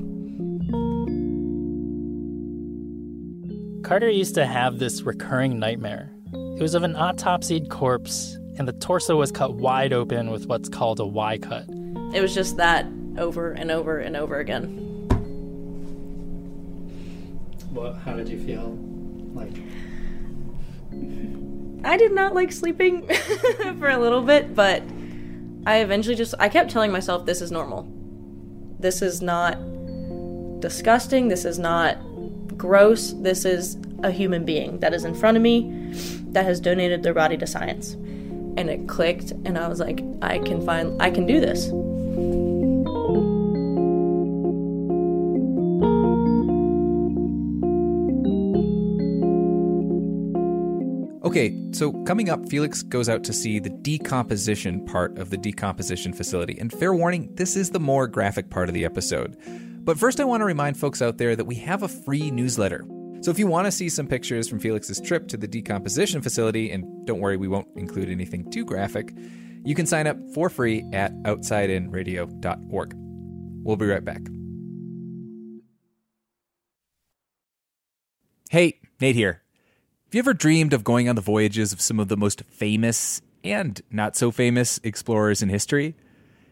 Carter 3.85 4.09
used 4.09 4.35
to 4.37 4.47
have 4.47 4.79
this 4.79 5.03
recurring 5.03 5.59
nightmare. 5.59 6.11
It 6.33 6.63
was 6.63 6.75
of 6.75 6.85
an 6.85 6.95
autopsied 6.95 7.69
corpse, 7.69 8.39
and 8.57 8.67
the 8.67 8.73
torso 8.73 9.17
was 9.17 9.31
cut 9.31 9.57
wide 9.57 9.93
open 9.93 10.31
with 10.31 10.47
what's 10.47 10.71
called 10.71 11.01
a 11.01 11.07
Y 11.07 11.37
cut. 11.37 11.69
It 12.15 12.23
was 12.23 12.35
just 12.35 12.57
that 12.57 12.87
over 13.19 13.53
and 13.53 13.71
over 13.71 13.99
and 13.99 14.17
over 14.17 14.39
again. 14.39 14.69
What? 17.73 17.97
How 17.97 18.15
did 18.15 18.27
you 18.27 18.43
feel? 18.43 18.71
Like, 19.35 19.53
I 21.85 21.99
did 21.99 22.13
not 22.13 22.33
like 22.33 22.53
sleeping 22.53 23.07
for 23.79 23.91
a 23.91 23.99
little 23.99 24.23
bit, 24.23 24.55
but 24.55 24.83
I 25.67 25.81
eventually 25.81 26.15
just 26.17 26.35
I 26.39 26.49
kept 26.49 26.71
telling 26.71 26.91
myself 26.91 27.27
this 27.27 27.43
is 27.43 27.53
normal. 27.53 27.87
This 28.79 29.03
is 29.03 29.21
not 29.21 29.59
disgusting. 30.61 31.29
This 31.29 31.45
is 31.45 31.59
not 31.59 31.99
gross. 32.57 33.13
This 33.13 33.45
is 33.45 33.77
a 34.03 34.11
human 34.11 34.45
being 34.45 34.81
that 34.81 34.95
is 34.95 35.05
in 35.05 35.15
front 35.15 35.37
of 35.37 35.43
me 35.43 35.93
that 36.29 36.45
has 36.45 36.61
donated 36.61 37.03
their 37.03 37.15
body 37.15 37.37
to 37.39 37.47
science. 37.47 37.93
And 38.57 38.71
it 38.71 38.87
clicked 38.89 39.31
and 39.31 39.59
I 39.59 39.69
was 39.69 39.81
like 39.81 40.03
I 40.23 40.39
can 40.39 40.65
find 40.65 41.01
I 41.03 41.11
can 41.11 41.27
do 41.27 41.41
this. 41.41 41.71
Okay, 51.25 51.53
so 51.73 51.91
coming 52.05 52.31
up, 52.31 52.49
Felix 52.49 52.83
goes 52.83 53.09
out 53.09 53.25
to 53.25 53.33
see 53.33 53.59
the 53.59 53.71
decomposition 53.71 54.85
part 54.85 55.19
of 55.19 55.31
the 55.31 55.37
decomposition 55.37 56.13
facility. 56.13 56.57
And 56.61 56.71
fair 56.71 56.95
warning, 56.95 57.29
this 57.35 57.57
is 57.57 57.71
the 57.71 57.81
more 57.81 58.07
graphic 58.07 58.51
part 58.51 58.69
of 58.69 58.75
the 58.75 58.85
episode. 58.85 59.37
But 59.85 59.99
first, 59.99 60.19
I 60.19 60.25
want 60.25 60.41
to 60.41 60.47
remind 60.47 60.79
folks 60.79 61.03
out 61.03 61.19
there 61.19 61.37
that 61.37 61.45
we 61.45 61.57
have 61.57 61.83
a 61.83 61.89
free 61.89 62.31
newsletter. 62.31 62.87
So 63.21 63.31
if 63.31 63.39
you 63.39 63.47
want 63.47 63.67
to 63.67 63.73
see 63.73 63.91
some 63.91 64.07
pictures 64.07 64.49
from 64.49 64.59
Felix's 64.59 64.99
trip 65.01 65.29
to 65.29 65.37
the 65.37 65.47
decomposition 65.47 66.23
facility, 66.23 66.71
and 66.71 67.07
don't 67.07 67.21
worry, 67.21 67.37
we 67.37 67.49
won't 67.49 67.69
include 67.77 68.09
anything 68.09 68.51
too 68.51 68.65
graphic, 68.65 69.15
you 69.65 69.75
can 69.75 69.87
sign 69.87 70.07
up 70.07 70.17
for 70.33 70.49
free 70.49 70.85
at 70.93 71.13
outsideinradio.org. 71.25 72.95
We'll 73.63 73.77
be 73.77 73.87
right 73.87 74.05
back. 74.05 74.21
Hey, 78.51 78.81
Nate 79.01 79.17
here. 79.17 79.43
Have 80.07 80.15
you 80.15 80.19
ever 80.19 80.35
dreamed 80.35 80.73
of 80.73 80.85
going 80.85 81.09
on 81.09 81.17
the 81.17 81.23
voyages 81.23 81.73
of 81.73 81.81
some 81.81 82.01
of 82.01 82.09
the 82.09 82.17
most 82.17 82.43
famous 82.45 83.21
and 83.43 83.83
not 83.91 84.17
so 84.17 84.31
famous 84.31 84.81
explorers 84.83 85.43
in 85.43 85.51
history? 85.51 85.95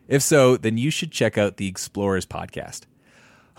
If 0.09 0.21
so, 0.21 0.57
then 0.57 0.77
you 0.77 0.91
should 0.91 1.13
check 1.13 1.39
out 1.39 1.57
the 1.57 1.69
Explorers 1.69 2.27
podcast. 2.27 2.83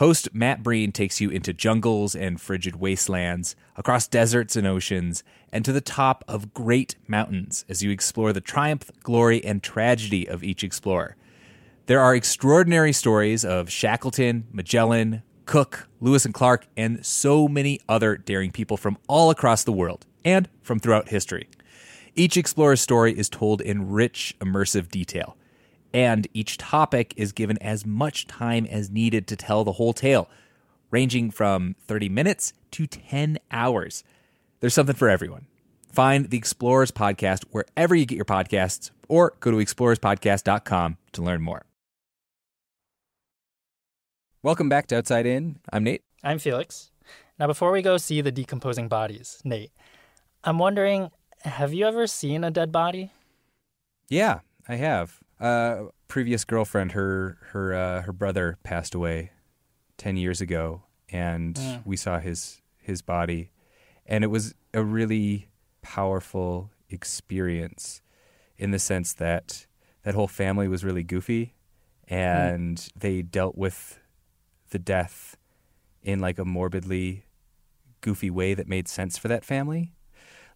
Host 0.03 0.33
Matt 0.33 0.62
Breen 0.62 0.91
takes 0.91 1.22
you 1.22 1.29
into 1.29 1.53
jungles 1.53 2.13
and 2.13 2.41
frigid 2.41 2.75
wastelands, 2.75 3.55
across 3.77 4.05
deserts 4.05 4.57
and 4.57 4.67
oceans, 4.67 5.24
and 5.50 5.63
to 5.63 5.72
the 5.72 5.79
top 5.79 6.25
of 6.27 6.53
great 6.53 6.98
mountains 7.07 7.63
as 7.69 7.81
you 7.81 7.89
explore 7.89 8.33
the 8.33 8.41
triumph, 8.41 8.91
glory, 9.01 9.41
and 9.45 9.63
tragedy 9.63 10.27
of 10.27 10.43
each 10.43 10.62
explorer. 10.62 11.15
There 11.86 12.01
are 12.01 12.13
extraordinary 12.13 12.91
stories 12.91 13.45
of 13.45 13.69
Shackleton, 13.69 14.45
Magellan, 14.51 15.24
Cook, 15.45 15.88
Lewis 16.01 16.25
and 16.25 16.33
Clark, 16.33 16.67
and 16.75 17.05
so 17.05 17.48
many 17.48 17.79
other 17.88 18.17
daring 18.17 18.51
people 18.51 18.75
from 18.75 18.98
all 19.07 19.29
across 19.29 19.63
the 19.63 19.72
world 19.72 20.05
and 20.25 20.50
from 20.62 20.81
throughout 20.81 21.07
history. 21.07 21.48
Each 22.13 22.36
explorer's 22.36 22.81
story 22.81 23.17
is 23.17 23.29
told 23.29 23.62
in 23.62 23.89
rich, 23.89 24.36
immersive 24.41 24.89
detail, 24.89 25.38
and 25.94 26.28
each 26.34 26.58
topic 26.58 27.14
is 27.16 27.32
given 27.32 27.58
as 27.62 27.86
much 27.86 28.28
time 28.28 28.66
as 28.66 28.90
needed 28.90 29.27
to 29.27 29.36
tell 29.36 29.64
the 29.64 29.74
whole 29.74 29.94
tale, 29.94 30.29
ranging 30.90 31.32
from 31.32 31.75
30 31.88 32.10
minutes 32.10 32.53
to 32.72 32.88
10 32.88 33.38
hours. 33.51 34.03
There's 34.60 34.74
something 34.74 34.96
for 34.96 35.10
everyone. 35.10 35.46
Find 35.92 36.29
the 36.29 36.38
Explorers 36.38 36.92
Podcast 36.92 37.46
wherever 37.51 37.94
you 37.94 38.06
get 38.06 38.16
your 38.16 38.25
podcasts, 38.25 38.90
or 39.08 39.36
go 39.40 39.51
to 39.51 39.58
explorerspodcast.com 39.58 40.98
to 41.12 41.22
learn 41.22 41.42
more. 41.42 41.66
Welcome 44.42 44.70
back 44.70 44.88
to 44.88 44.98
Outside 44.98 45.25
In. 45.25 45.60
I'm 45.72 45.84
Nate. 45.84 46.01
I'm 46.24 46.40
Felix. 46.40 46.92
Now, 47.40 47.48
before 47.48 47.72
we 47.72 47.82
go 47.82 47.98
see 47.98 48.22
the 48.22 48.32
decomposing 48.32 48.88
bodies, 48.88 49.40
Nate, 49.44 49.72
I'm 50.44 50.58
wondering 50.58 51.12
have 51.44 51.74
you 51.74 51.86
ever 51.86 52.08
seen 52.08 52.44
a 52.44 52.51
dead 52.51 52.72
body? 52.72 53.12
Yeah, 54.10 54.40
I 54.68 54.75
have. 54.75 55.20
Uh, 55.39 55.85
previous 56.07 56.46
girlfriend, 56.46 56.91
her 56.93 57.37
her 57.51 57.74
uh, 57.74 58.01
her 58.03 58.13
brother 58.13 58.57
passed 58.63 58.93
away 58.96 59.31
ten 59.98 60.15
years 60.17 60.41
ago, 60.41 60.83
and 61.09 61.55
Mm. 61.55 61.85
we 61.85 61.98
saw 61.98 62.19
his 62.19 62.61
his 62.77 63.01
body, 63.01 63.51
and 64.05 64.24
it 64.24 64.27
was 64.27 64.53
a 64.74 64.83
really 64.83 65.50
powerful 65.81 66.72
experience 66.89 68.01
in 68.57 68.72
the 68.72 68.79
sense 68.79 69.13
that 69.13 69.65
that 70.03 70.13
whole 70.15 70.27
family 70.27 70.67
was 70.67 70.83
really 70.83 71.03
goofy, 71.03 71.53
and 72.07 72.87
they 72.96 73.22
dealt 73.22 73.57
with 73.57 74.00
the 74.69 74.79
death 74.79 75.37
in 76.01 76.19
like 76.19 76.37
a 76.39 76.46
morbidly 76.46 77.25
goofy 78.01 78.29
way 78.29 78.53
that 78.53 78.67
made 78.67 78.87
sense 78.87 79.17
for 79.17 79.27
that 79.29 79.46
family. 79.46 79.93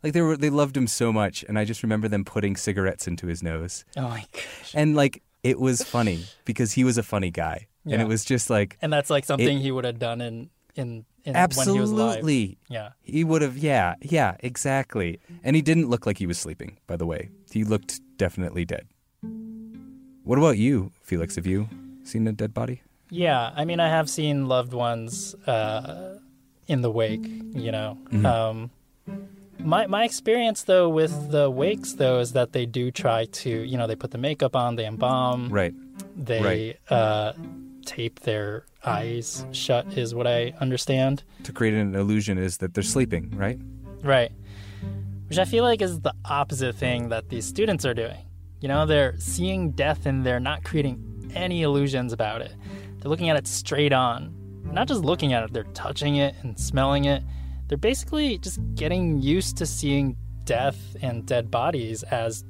Like 0.03 0.13
they 0.13 0.21
were 0.21 0.37
they 0.37 0.49
loved 0.49 0.75
him 0.77 0.87
so 0.87 1.11
much 1.11 1.43
and 1.47 1.57
I 1.59 1.65
just 1.65 1.83
remember 1.83 2.07
them 2.07 2.23
putting 2.25 2.55
cigarettes 2.55 3.07
into 3.07 3.27
his 3.27 3.41
nose. 3.43 3.83
Oh 3.95 4.01
my 4.09 4.25
gosh. 4.31 4.73
And 4.75 4.95
like 4.95 5.23
it 5.43 5.59
was 5.59 5.83
funny 5.83 6.25
because 6.45 6.73
he 6.73 6.83
was 6.83 6.97
a 6.97 7.03
funny 7.03 7.31
guy. 7.31 7.67
And 7.89 8.01
it 8.01 8.07
was 8.07 8.25
just 8.25 8.49
like 8.49 8.77
And 8.81 8.91
that's 8.91 9.09
like 9.09 9.25
something 9.25 9.57
it- 9.57 9.61
he 9.61 9.71
would 9.71 9.85
have 9.85 9.97
done 9.99 10.21
in 10.21 10.49
in, 10.75 11.05
in 11.25 11.33
when 11.33 11.67
he 11.69 11.79
was 11.79 11.89
alive. 11.91 12.17
Absolutely. 12.17 12.57
Yeah. 12.69 12.89
He 13.01 13.23
would 13.23 13.41
have 13.41 13.57
yeah, 13.57 13.95
yeah, 14.01 14.35
exactly. 14.41 15.19
And 15.43 15.55
he 15.55 15.61
didn't 15.63 15.89
look 15.89 16.05
like 16.05 16.17
he 16.19 16.27
was 16.27 16.37
sleeping, 16.37 16.77
by 16.85 16.97
the 16.97 17.05
way. 17.05 17.29
He 17.51 17.63
looked 17.63 17.99
definitely 18.17 18.63
dead. 18.65 18.85
What 20.23 20.37
about 20.37 20.57
you, 20.57 20.91
Felix? 21.01 21.35
Have 21.37 21.47
you 21.47 21.69
seen 22.03 22.27
a 22.27 22.33
dead 22.33 22.53
body? 22.53 22.81
Yeah, 23.09 23.51
I 23.55 23.63
mean, 23.65 23.79
I 23.79 23.87
have 23.87 24.09
seen 24.09 24.47
loved 24.47 24.73
ones 24.73 25.33
uh, 25.47 26.19
in 26.67 26.81
the 26.81 26.91
wake. 26.91 27.25
You 27.55 27.71
know, 27.71 27.97
Mhm. 28.11 28.25
um, 28.25 28.69
my 29.59 29.87
my 29.87 30.03
experience 30.03 30.63
though 30.63 30.89
with 30.89 31.31
the 31.31 31.49
wakes 31.49 31.93
though 31.93 32.19
is 32.19 32.33
that 32.33 32.53
they 32.53 32.65
do 32.65 32.91
try 32.91 33.25
to, 33.25 33.49
you 33.49 33.77
know, 33.77 33.87
they 33.87 33.95
put 33.95 34.11
the 34.11 34.17
makeup 34.17 34.55
on, 34.55 34.75
they 34.75 34.85
embalm, 34.85 35.49
Right. 35.49 35.73
They 36.15 36.41
Right. 36.41 36.79
Uh, 36.89 37.33
tape 37.85 38.19
their 38.21 38.65
eyes 38.85 39.45
shut, 39.51 39.85
is 39.97 40.13
what 40.13 40.27
I 40.27 40.53
understand. 40.59 41.23
To 41.43 41.51
create 41.53 41.73
an 41.73 41.95
illusion 41.95 42.37
is 42.37 42.57
that 42.57 42.73
they're 42.73 42.83
sleeping, 42.83 43.31
right? 43.35 43.59
Right. 44.03 44.31
Which 45.29 45.37
I 45.37 45.45
feel 45.45 45.63
like 45.63 45.81
is 45.81 45.99
the 46.01 46.13
opposite 46.25 46.75
thing 46.75 47.09
that 47.09 47.29
these 47.29 47.45
students 47.45 47.85
are 47.85 47.93
doing. 47.93 48.17
You 48.59 48.67
know, 48.67 48.85
they're 48.85 49.15
seeing 49.19 49.71
death 49.71 50.05
and 50.05 50.25
they're 50.25 50.39
not 50.39 50.63
creating 50.63 51.31
any 51.35 51.61
illusions 51.61 52.13
about 52.13 52.41
it. 52.41 52.53
They're 52.99 53.09
looking 53.09 53.29
at 53.29 53.37
it 53.37 53.47
straight 53.47 53.93
on. 53.93 54.33
Not 54.71 54.87
just 54.87 55.01
looking 55.03 55.33
at 55.33 55.43
it, 55.43 55.53
they're 55.53 55.63
touching 55.73 56.15
it 56.15 56.35
and 56.41 56.59
smelling 56.59 57.05
it. 57.05 57.23
They're 57.67 57.77
basically 57.77 58.37
just 58.37 58.59
getting 58.75 59.21
used 59.21 59.57
to 59.57 59.65
seeing 59.65 60.15
death 60.45 60.95
and 61.01 61.25
dead 61.25 61.51
bodies 61.51 62.03
as 62.03 62.43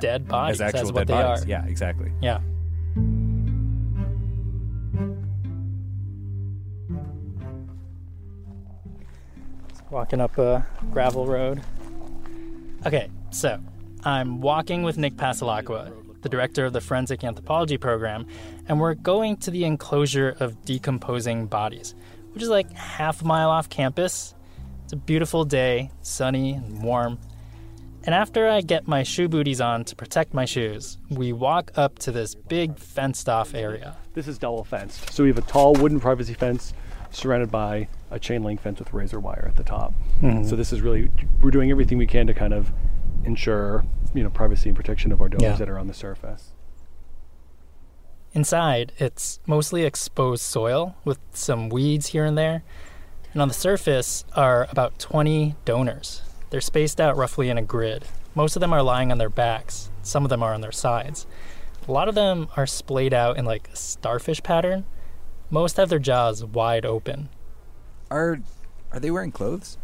dead 0.00 0.26
bodies, 0.26 0.60
As 0.60 0.74
actual 0.74 0.92
what 0.92 1.06
they 1.06 1.12
bodies. 1.14 1.44
are. 1.44 1.48
Yeah, 1.48 1.64
exactly. 1.66 2.10
Yeah. 2.20 2.40
Walking 9.90 10.20
up 10.20 10.36
a 10.38 10.66
gravel 10.90 11.26
road. 11.26 11.62
Okay, 12.86 13.10
so 13.30 13.58
I'm 14.04 14.40
walking 14.40 14.82
with 14.82 14.98
Nick 14.98 15.14
Passalacqua, 15.16 15.92
the 16.22 16.28
director 16.28 16.66
of 16.66 16.72
the 16.74 16.80
Forensic 16.80 17.24
Anthropology 17.24 17.78
Program, 17.78 18.26
and 18.68 18.78
we're 18.78 18.94
going 18.94 19.36
to 19.38 19.50
the 19.50 19.64
enclosure 19.64 20.36
of 20.40 20.62
decomposing 20.64 21.46
bodies, 21.46 21.94
which 22.38 22.44
is 22.44 22.48
like 22.50 22.70
half 22.74 23.20
a 23.20 23.24
mile 23.24 23.50
off 23.50 23.68
campus. 23.68 24.32
It's 24.84 24.92
a 24.92 24.96
beautiful 24.96 25.44
day, 25.44 25.90
sunny 26.02 26.52
and 26.52 26.80
warm. 26.84 27.18
And 28.04 28.14
after 28.14 28.48
I 28.48 28.60
get 28.60 28.86
my 28.86 29.02
shoe 29.02 29.26
booties 29.28 29.60
on 29.60 29.82
to 29.86 29.96
protect 29.96 30.32
my 30.34 30.44
shoes, 30.44 30.98
we 31.10 31.32
walk 31.32 31.72
up 31.74 31.98
to 31.98 32.12
this 32.12 32.36
big 32.36 32.78
fenced 32.78 33.28
off 33.28 33.56
area. 33.56 33.96
This 34.14 34.28
is 34.28 34.38
double 34.38 34.62
fenced. 34.62 35.12
So 35.12 35.24
we 35.24 35.30
have 35.30 35.38
a 35.38 35.42
tall 35.42 35.72
wooden 35.72 35.98
privacy 35.98 36.32
fence 36.32 36.74
surrounded 37.10 37.50
by 37.50 37.88
a 38.12 38.20
chain 38.20 38.44
link 38.44 38.60
fence 38.60 38.78
with 38.78 38.92
razor 38.94 39.18
wire 39.18 39.46
at 39.48 39.56
the 39.56 39.64
top. 39.64 39.92
Mhm. 40.22 40.48
So 40.48 40.54
this 40.54 40.72
is 40.72 40.80
really 40.80 41.10
we're 41.42 41.50
doing 41.50 41.72
everything 41.72 41.98
we 41.98 42.06
can 42.06 42.28
to 42.28 42.34
kind 42.34 42.52
of 42.54 42.70
ensure 43.24 43.84
you 44.14 44.22
know 44.22 44.30
privacy 44.30 44.68
and 44.68 44.76
protection 44.76 45.10
of 45.10 45.20
our 45.20 45.28
donors 45.28 45.42
Yeah. 45.42 45.56
that 45.56 45.68
are 45.68 45.76
on 45.76 45.88
the 45.88 45.92
surface. 45.94 46.52
Inside, 48.34 48.92
it's 48.98 49.40
mostly 49.46 49.84
exposed 49.84 50.42
soil 50.42 50.96
with 51.04 51.18
some 51.32 51.68
weeds 51.68 52.08
here 52.08 52.24
and 52.24 52.36
there. 52.36 52.62
And 53.32 53.42
on 53.42 53.48
the 53.48 53.54
surface 53.54 54.24
are 54.34 54.66
about 54.70 54.98
20 54.98 55.56
donors. 55.64 56.22
They're 56.50 56.60
spaced 56.60 57.00
out 57.00 57.16
roughly 57.16 57.50
in 57.50 57.58
a 57.58 57.62
grid. 57.62 58.04
Most 58.34 58.56
of 58.56 58.60
them 58.60 58.72
are 58.72 58.82
lying 58.82 59.10
on 59.10 59.18
their 59.18 59.28
backs, 59.28 59.90
some 60.02 60.24
of 60.24 60.30
them 60.30 60.42
are 60.42 60.54
on 60.54 60.60
their 60.60 60.72
sides. 60.72 61.26
A 61.86 61.92
lot 61.92 62.08
of 62.08 62.14
them 62.14 62.48
are 62.56 62.66
splayed 62.66 63.14
out 63.14 63.38
in 63.38 63.44
like 63.44 63.68
a 63.72 63.76
starfish 63.76 64.42
pattern. 64.42 64.84
Most 65.50 65.78
have 65.78 65.88
their 65.88 65.98
jaws 65.98 66.44
wide 66.44 66.84
open. 66.84 67.30
Are 68.10 68.40
are 68.92 69.00
they 69.00 69.10
wearing 69.10 69.32
clothes? 69.32 69.78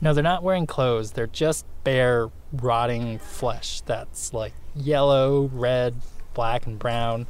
No, 0.00 0.14
they're 0.14 0.22
not 0.22 0.44
wearing 0.44 0.66
clothes. 0.66 1.12
They're 1.12 1.26
just 1.26 1.66
bare, 1.82 2.30
rotting 2.52 3.18
flesh 3.18 3.80
that's 3.82 4.32
like 4.32 4.52
yellow, 4.74 5.50
red, 5.52 5.96
black, 6.34 6.66
and 6.66 6.78
brown. 6.78 7.26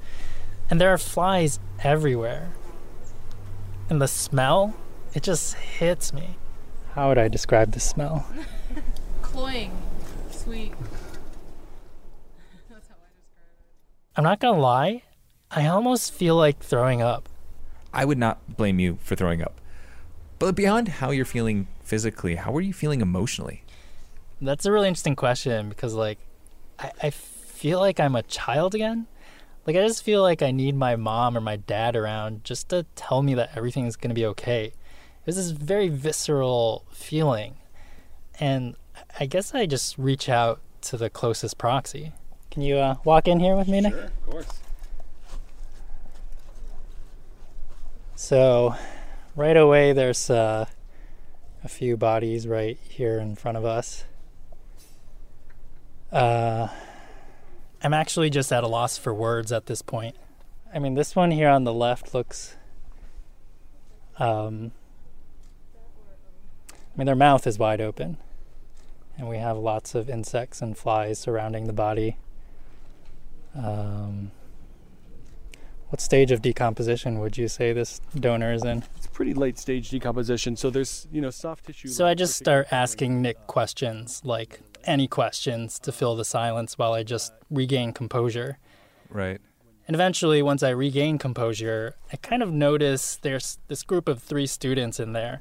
And 0.71 0.81
there 0.81 0.93
are 0.93 0.99
flies 0.99 1.59
everywhere. 1.83 2.51
And 3.89 4.01
the 4.03 4.09
smell, 4.09 4.75
it 5.15 5.23
just 5.23 5.55
hits 5.55 6.13
me. 6.13 6.37
How 6.93 7.09
would 7.09 7.19
I 7.19 7.29
describe 7.29 7.73
the 7.73 7.81
smell? 7.81 8.27
Cloying. 9.23 9.73
Sweet. 10.31 10.75
I'm 14.17 14.25
not 14.25 14.41
gonna 14.41 14.59
lie, 14.59 15.05
I 15.51 15.67
almost 15.69 16.13
feel 16.13 16.35
like 16.35 16.59
throwing 16.59 17.01
up. 17.01 17.29
I 17.95 18.05
would 18.05 18.19
not 18.19 18.57
blame 18.57 18.81
you 18.81 18.99
for 19.01 19.15
throwing 19.15 19.41
up. 19.41 19.61
But 20.39 20.55
beyond 20.55 20.89
how 20.89 21.11
you're 21.11 21.25
feeling 21.25 21.69
physically, 21.83 22.35
how 22.35 22.55
are 22.57 22.61
you 22.61 22.73
feeling 22.73 23.01
emotionally? 23.01 23.63
That's 24.41 24.67
a 24.67 24.73
really 24.73 24.89
interesting 24.89 25.17
question 25.17 25.69
because, 25.69 25.95
like, 25.95 26.19
I, 26.79 26.91
I 27.05 27.11
feel 27.11 27.81
like 27.81 27.99
I'm 27.99 28.15
a 28.15 28.23
child 28.23 28.75
again. 28.75 29.07
Like, 29.67 29.77
I 29.77 29.87
just 29.87 30.03
feel 30.03 30.23
like 30.23 30.43
I 30.43 30.51
need 30.51 30.75
my 30.75 30.97
mom 30.97 31.37
or 31.37 31.41
my 31.41 31.57
dad 31.57 31.95
around 31.95 32.45
just 32.45 32.71
to 32.71 32.87
tell 32.97 33.23
me 33.23 33.35
that 33.35 33.51
everything's 33.55 33.97
gonna 33.97 34.15
be 34.15 34.27
okay. 34.27 34.67
It 34.67 35.27
was 35.27 35.37
this 35.37 35.51
very 35.51 35.89
visceral 35.89 36.85
feeling. 36.91 37.57
And 38.41 38.77
I 39.21 39.27
guess 39.27 39.55
I 39.55 39.67
just 39.67 39.99
reach 39.99 40.29
out 40.29 40.61
to 40.83 40.97
the 40.97 41.11
closest 41.11 41.59
proxy. 41.59 42.13
Can 42.51 42.63
you 42.63 42.77
uh, 42.77 42.97
walk 43.05 43.29
in 43.29 43.41
here 43.41 43.57
with 43.57 43.69
me, 43.69 43.81
Nick? 43.81 43.93
Sure, 43.93 44.05
of 44.05 44.27
course. 44.31 44.61
So, 48.15 48.75
right 49.37 49.57
away, 49.57 49.93
there's 49.93 50.29
uh, 50.29 50.67
a 51.63 51.69
few 51.69 51.97
bodies 51.97 52.49
right 52.49 52.79
here 52.89 53.19
in 53.19 53.37
front 53.37 53.57
of 53.57 53.65
us. 53.65 54.05
Uh, 56.11 56.69
I'm 57.83 57.95
actually 57.95 58.31
just 58.31 58.53
at 58.53 58.65
a 58.65 58.69
loss 58.69 58.99
for 58.99 59.15
words 59.15 59.53
at 59.53 59.67
this 59.67 59.83
point. 59.83 60.17
I 60.75 60.79
mean, 60.79 60.95
this 60.95 61.15
one 61.15 61.31
here 61.31 61.49
on 61.49 61.65
the 61.65 61.73
left 61.73 62.13
looks. 62.13 62.57
Um, 64.19 64.73
I 66.71 66.99
mean, 66.99 67.07
their 67.07 67.15
mouth 67.15 67.47
is 67.47 67.59
wide 67.59 67.81
open, 67.81 68.17
and 69.17 69.29
we 69.29 69.39
have 69.39 69.57
lots 69.57 69.95
of 69.95 70.11
insects 70.11 70.61
and 70.61 70.77
flies 70.77 71.19
surrounding 71.19 71.67
the 71.67 71.73
body. 71.73 72.17
Um, 73.55 74.33
what 75.89 76.01
stage 76.01 76.33
of 76.33 76.43
decomposition 76.43 77.19
would 77.21 77.39
you 77.39 77.49
say 77.49 77.73
this 77.73 78.01
donor 78.15 78.53
is 78.53 78.65
in? 78.65 78.83
It's 78.97 79.07
pretty 79.07 79.33
late 79.33 79.59
stage 79.59 79.89
decomposition, 79.89 80.57
so 80.57 80.69
there's 80.69 81.07
you 81.11 81.21
know 81.21 81.31
soft 81.31 81.67
tissue. 81.67 81.89
So 81.89 82.07
I 82.07 82.15
just 82.15 82.37
start 82.37 82.67
asking 82.71 83.23
Nick 83.23 83.47
questions, 83.47 84.21
like 84.25 84.61
any 84.85 85.07
questions 85.07 85.79
to 85.81 85.93
fill 85.93 86.17
the 86.17 86.25
silence 86.25 86.79
while 86.79 86.93
I 86.93 87.03
just 87.03 87.33
regain 87.51 87.93
composure. 87.93 88.59
Right. 89.11 89.41
And 89.87 89.95
eventually, 89.95 90.43
once 90.43 90.63
I 90.63 90.71
regain 90.71 91.17
composure, 91.19 91.97
I 92.13 92.17
kind 92.17 92.43
of 92.43 92.53
notice 92.53 93.17
there's 93.17 93.59
this 93.69 93.83
group 93.83 94.07
of 94.09 94.23
three 94.23 94.47
students 94.47 95.01
in 95.01 95.13
there. 95.15 95.41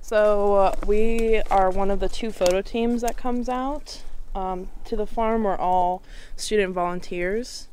So 0.00 0.54
uh, 0.54 0.74
we 0.86 1.42
are 1.50 1.70
one 1.70 1.90
of 1.90 2.00
the 2.00 2.08
two 2.08 2.30
photo 2.30 2.62
teams 2.62 3.02
that 3.02 3.16
comes 3.16 3.48
out 3.48 4.02
um, 4.34 4.68
to 4.84 4.96
the 4.96 5.06
farm. 5.06 5.44
We're 5.44 5.56
all 5.56 6.02
student 6.36 6.74
volunteers. 6.74 7.68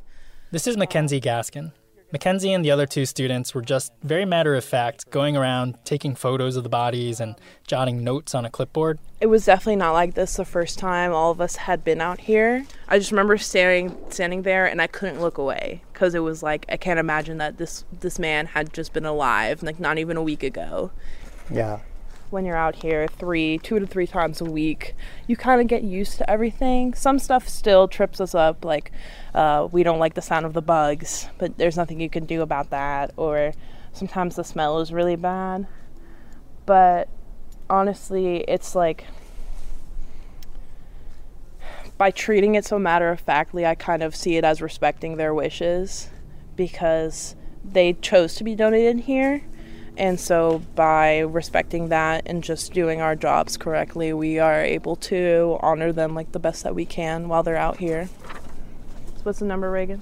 This 0.50 0.66
is 0.66 0.76
Mackenzie 0.76 1.20
Gascon. 1.20 1.72
Mackenzie 2.12 2.52
and 2.52 2.62
the 2.62 2.70
other 2.70 2.84
two 2.84 3.06
students 3.06 3.54
were 3.54 3.62
just 3.62 3.90
very 4.02 4.26
matter 4.26 4.54
of 4.54 4.62
fact 4.62 5.08
going 5.10 5.34
around 5.34 5.78
taking 5.84 6.14
photos 6.14 6.56
of 6.56 6.62
the 6.62 6.68
bodies 6.68 7.20
and 7.20 7.36
jotting 7.66 8.04
notes 8.04 8.34
on 8.34 8.44
a 8.44 8.50
clipboard. 8.50 8.98
It 9.18 9.28
was 9.28 9.46
definitely 9.46 9.76
not 9.76 9.92
like 9.92 10.12
this 10.12 10.36
the 10.36 10.44
first 10.44 10.78
time 10.78 11.12
all 11.12 11.30
of 11.30 11.40
us 11.40 11.56
had 11.56 11.82
been 11.82 12.02
out 12.02 12.20
here. 12.20 12.66
I 12.86 12.98
just 12.98 13.12
remember 13.12 13.38
staring 13.38 13.96
standing 14.10 14.42
there 14.42 14.66
and 14.66 14.82
I 14.82 14.88
couldn't 14.88 15.22
look 15.22 15.38
away 15.38 15.82
because 15.92 16.14
it 16.14 16.18
was 16.18 16.42
like 16.42 16.66
I 16.68 16.76
can't 16.76 17.00
imagine 17.00 17.38
that 17.38 17.56
this 17.56 17.84
this 18.00 18.18
man 18.18 18.44
had 18.46 18.74
just 18.74 18.92
been 18.92 19.06
alive 19.06 19.62
like 19.62 19.80
not 19.80 19.96
even 19.96 20.18
a 20.18 20.22
week 20.22 20.42
ago. 20.42 20.90
Yeah. 21.50 21.80
When 22.32 22.46
you're 22.46 22.56
out 22.56 22.76
here 22.76 23.06
three, 23.08 23.58
two 23.58 23.78
to 23.78 23.86
three 23.86 24.06
times 24.06 24.40
a 24.40 24.46
week, 24.46 24.94
you 25.26 25.36
kind 25.36 25.60
of 25.60 25.66
get 25.66 25.82
used 25.82 26.16
to 26.16 26.30
everything. 26.30 26.94
Some 26.94 27.18
stuff 27.18 27.46
still 27.46 27.88
trips 27.88 28.22
us 28.22 28.34
up, 28.34 28.64
like 28.64 28.90
uh, 29.34 29.68
we 29.70 29.82
don't 29.82 29.98
like 29.98 30.14
the 30.14 30.22
sound 30.22 30.46
of 30.46 30.54
the 30.54 30.62
bugs, 30.62 31.28
but 31.36 31.58
there's 31.58 31.76
nothing 31.76 32.00
you 32.00 32.08
can 32.08 32.24
do 32.24 32.40
about 32.40 32.70
that. 32.70 33.12
Or 33.18 33.52
sometimes 33.92 34.36
the 34.36 34.44
smell 34.44 34.80
is 34.80 34.94
really 34.94 35.14
bad. 35.14 35.66
But 36.64 37.10
honestly, 37.68 38.38
it's 38.48 38.74
like 38.74 39.04
by 41.98 42.10
treating 42.10 42.54
it 42.54 42.64
so 42.64 42.78
matter 42.78 43.10
of 43.10 43.20
factly, 43.20 43.66
I 43.66 43.74
kind 43.74 44.02
of 44.02 44.16
see 44.16 44.38
it 44.38 44.44
as 44.44 44.62
respecting 44.62 45.18
their 45.18 45.34
wishes 45.34 46.08
because 46.56 47.36
they 47.62 47.92
chose 47.92 48.36
to 48.36 48.44
be 48.44 48.54
donated 48.54 49.00
here. 49.00 49.42
And 49.96 50.18
so, 50.18 50.62
by 50.74 51.18
respecting 51.20 51.88
that 51.88 52.22
and 52.26 52.42
just 52.42 52.72
doing 52.72 53.02
our 53.02 53.14
jobs 53.14 53.58
correctly, 53.58 54.12
we 54.14 54.38
are 54.38 54.62
able 54.62 54.96
to 54.96 55.58
honor 55.60 55.92
them 55.92 56.14
like 56.14 56.32
the 56.32 56.38
best 56.38 56.62
that 56.64 56.74
we 56.74 56.86
can 56.86 57.28
while 57.28 57.42
they're 57.42 57.56
out 57.56 57.76
here. 57.76 58.08
So, 59.16 59.22
what's 59.24 59.40
the 59.40 59.44
number, 59.44 59.70
Reagan? 59.70 60.00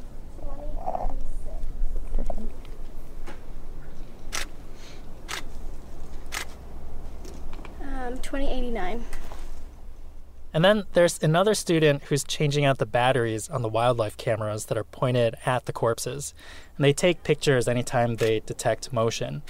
Um, 7.82 8.18
2089. 8.22 9.04
And 10.52 10.64
then 10.64 10.84
there's 10.94 11.22
another 11.22 11.54
student 11.54 12.04
who's 12.04 12.24
changing 12.24 12.64
out 12.64 12.78
the 12.78 12.86
batteries 12.86 13.48
on 13.48 13.62
the 13.62 13.68
wildlife 13.68 14.16
cameras 14.16 14.66
that 14.66 14.78
are 14.78 14.84
pointed 14.84 15.36
at 15.46 15.66
the 15.66 15.72
corpses. 15.72 16.34
And 16.76 16.84
they 16.84 16.92
take 16.92 17.22
pictures 17.22 17.68
anytime 17.68 18.16
they 18.16 18.40
detect 18.40 18.92
motion. 18.92 19.42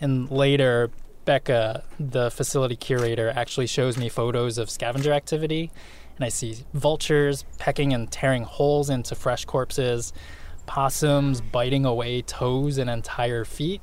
And 0.00 0.30
later, 0.30 0.90
Becca, 1.24 1.84
the 1.98 2.30
facility 2.30 2.76
curator, 2.76 3.30
actually 3.34 3.66
shows 3.66 3.98
me 3.98 4.08
photos 4.08 4.58
of 4.58 4.70
scavenger 4.70 5.12
activity. 5.12 5.70
And 6.16 6.24
I 6.24 6.30
see 6.30 6.64
vultures 6.74 7.44
pecking 7.58 7.92
and 7.92 8.10
tearing 8.10 8.44
holes 8.44 8.90
into 8.90 9.14
fresh 9.14 9.44
corpses, 9.44 10.12
possums 10.66 11.40
biting 11.40 11.84
away 11.84 12.22
toes 12.22 12.78
and 12.78 12.88
entire 12.88 13.44
feet. 13.44 13.80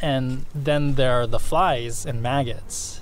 And 0.00 0.46
then 0.54 0.94
there 0.94 1.12
are 1.20 1.26
the 1.26 1.38
flies 1.38 2.04
and 2.06 2.22
maggots. 2.22 3.00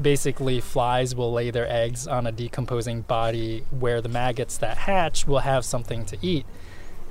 Basically, 0.00 0.60
flies 0.60 1.14
will 1.14 1.32
lay 1.32 1.50
their 1.50 1.70
eggs 1.70 2.06
on 2.06 2.26
a 2.26 2.32
decomposing 2.32 3.02
body 3.02 3.64
where 3.70 4.00
the 4.00 4.08
maggots 4.08 4.58
that 4.58 4.76
hatch 4.78 5.26
will 5.26 5.38
have 5.38 5.64
something 5.64 6.04
to 6.06 6.18
eat. 6.20 6.44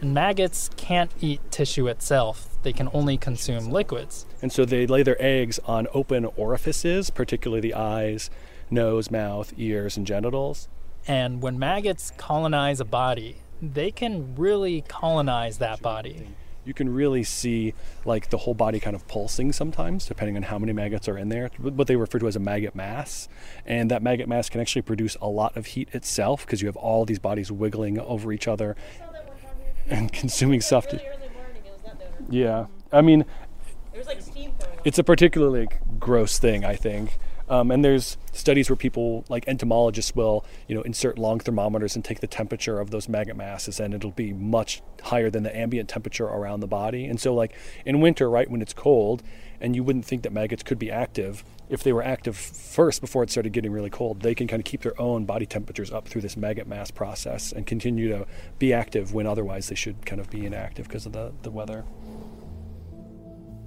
And 0.02 0.14
maggots 0.14 0.70
can't 0.76 1.12
eat 1.22 1.40
tissue 1.50 1.88
itself, 1.88 2.50
they 2.66 2.74
can 2.74 2.90
only 2.94 3.16
consume 3.16 3.70
liquids. 3.70 4.26
And 4.42 4.52
so 4.52 4.66
they 4.66 4.86
lay 4.88 5.04
their 5.04 5.22
eggs 5.22 5.60
on 5.66 5.88
open 5.94 6.26
orifices, 6.26 7.12
particularly 7.12 7.62
the 7.62 7.76
eyes, 7.76 8.30
nose, 8.70 9.10
mouth, 9.10 9.54
ears, 9.56 9.96
and 9.96 10.06
genitals. 10.06 10.68
And 11.08 11.42
when 11.42 11.60
maggots 11.60 12.12
colonize 12.18 12.80
a 12.80 12.86
body, 12.86 13.38
they 13.62 13.92
can 13.92 14.36
really 14.36 14.84
colonize 14.88 15.60
that 15.60 15.82
body. 15.82 16.28
You 16.66 16.74
can 16.74 16.92
really 16.92 17.24
see 17.24 17.76
like 18.04 18.32
the 18.32 18.38
whole 18.40 18.56
body 18.56 18.80
kind 18.80 18.96
of 18.96 19.08
pulsing 19.08 19.54
sometimes, 19.54 20.08
depending 20.08 20.36
on 20.36 20.42
how 20.42 20.58
many 20.58 20.74
maggots 20.74 21.08
are 21.08 21.20
in 21.20 21.30
there. 21.30 21.52
What 21.60 21.86
they 21.86 21.96
refer 21.96 22.18
to 22.18 22.28
as 22.28 22.36
a 22.36 22.40
maggot 22.40 22.74
mass, 22.74 23.30
and 23.68 23.92
that 23.92 24.02
maggot 24.02 24.28
mass 24.28 24.50
can 24.50 24.60
actually 24.60 24.82
produce 24.82 25.16
a 25.22 25.28
lot 25.28 25.56
of 25.56 25.68
heat 25.68 25.90
itself 25.94 26.44
because 26.48 26.64
you 26.64 26.68
have 26.68 26.76
all 26.76 27.06
these 27.06 27.20
bodies 27.20 27.52
wiggling 27.52 28.00
over 28.00 28.34
each 28.34 28.48
other 28.48 28.76
and 29.88 30.12
consuming 30.12 30.62
stuff. 30.62 30.88
To, 30.88 31.00
yeah, 32.30 32.66
I 32.92 33.02
mean, 33.02 33.26
it's 34.84 35.00
a 35.00 35.04
particularly 35.04 35.62
like, 35.62 35.80
gross 36.00 36.38
thing, 36.38 36.66
I 36.66 36.76
think. 36.76 37.18
Um, 37.48 37.70
and 37.70 37.86
there's 37.86 38.18
studies 38.34 38.70
where 38.70 38.76
people, 38.76 39.24
like 39.30 39.48
entomologists, 39.48 40.16
will 40.16 40.44
you 40.68 40.76
know 40.76 40.82
insert 40.82 41.20
long 41.20 41.40
thermometers 41.40 41.96
and 41.96 42.04
take 42.04 42.20
the 42.20 42.28
temperature 42.28 42.80
of 42.80 42.90
those 42.90 43.08
maggot 43.08 43.38
masses, 43.38 43.80
and 43.80 43.94
it'll 43.94 44.12
be 44.12 44.34
much 44.34 44.82
higher 45.04 45.30
than 45.30 45.44
the 45.44 45.56
ambient 45.56 45.88
temperature 45.88 46.26
around 46.26 46.62
the 46.62 46.68
body. 46.68 47.06
And 47.06 47.20
so, 47.20 47.36
like 47.36 47.54
in 47.86 48.02
winter, 48.02 48.30
right 48.30 48.50
when 48.50 48.62
it's 48.62 48.74
cold, 48.74 49.22
and 49.62 49.76
you 49.76 49.84
wouldn't 49.84 50.06
think 50.06 50.24
that 50.24 50.34
maggots 50.34 50.64
could 50.64 50.80
be 50.80 50.90
active, 50.90 51.44
if 51.70 51.84
they 51.84 51.94
were 51.94 52.04
active 52.04 52.36
first 52.36 53.00
before 53.02 53.22
it 53.24 53.30
started 53.30 53.54
getting 53.54 53.72
really 53.72 53.90
cold, 53.90 54.22
they 54.22 54.34
can 54.34 54.48
kind 54.48 54.60
of 54.60 54.66
keep 54.66 54.82
their 54.82 55.00
own 55.00 55.26
body 55.26 55.46
temperatures 55.46 55.92
up 55.92 56.08
through 56.08 56.22
this 56.22 56.36
maggot 56.36 56.68
mass 56.68 56.90
process 56.92 57.52
and 57.52 57.66
continue 57.66 58.10
to 58.10 58.26
be 58.60 58.74
active 58.74 59.14
when 59.14 59.28
otherwise 59.28 59.70
they 59.70 59.76
should 59.76 60.06
kind 60.06 60.20
of 60.20 60.30
be 60.30 60.46
inactive 60.46 60.88
because 60.88 61.06
of 61.06 61.14
the, 61.14 61.32
the 61.44 61.52
weather. 61.52 61.86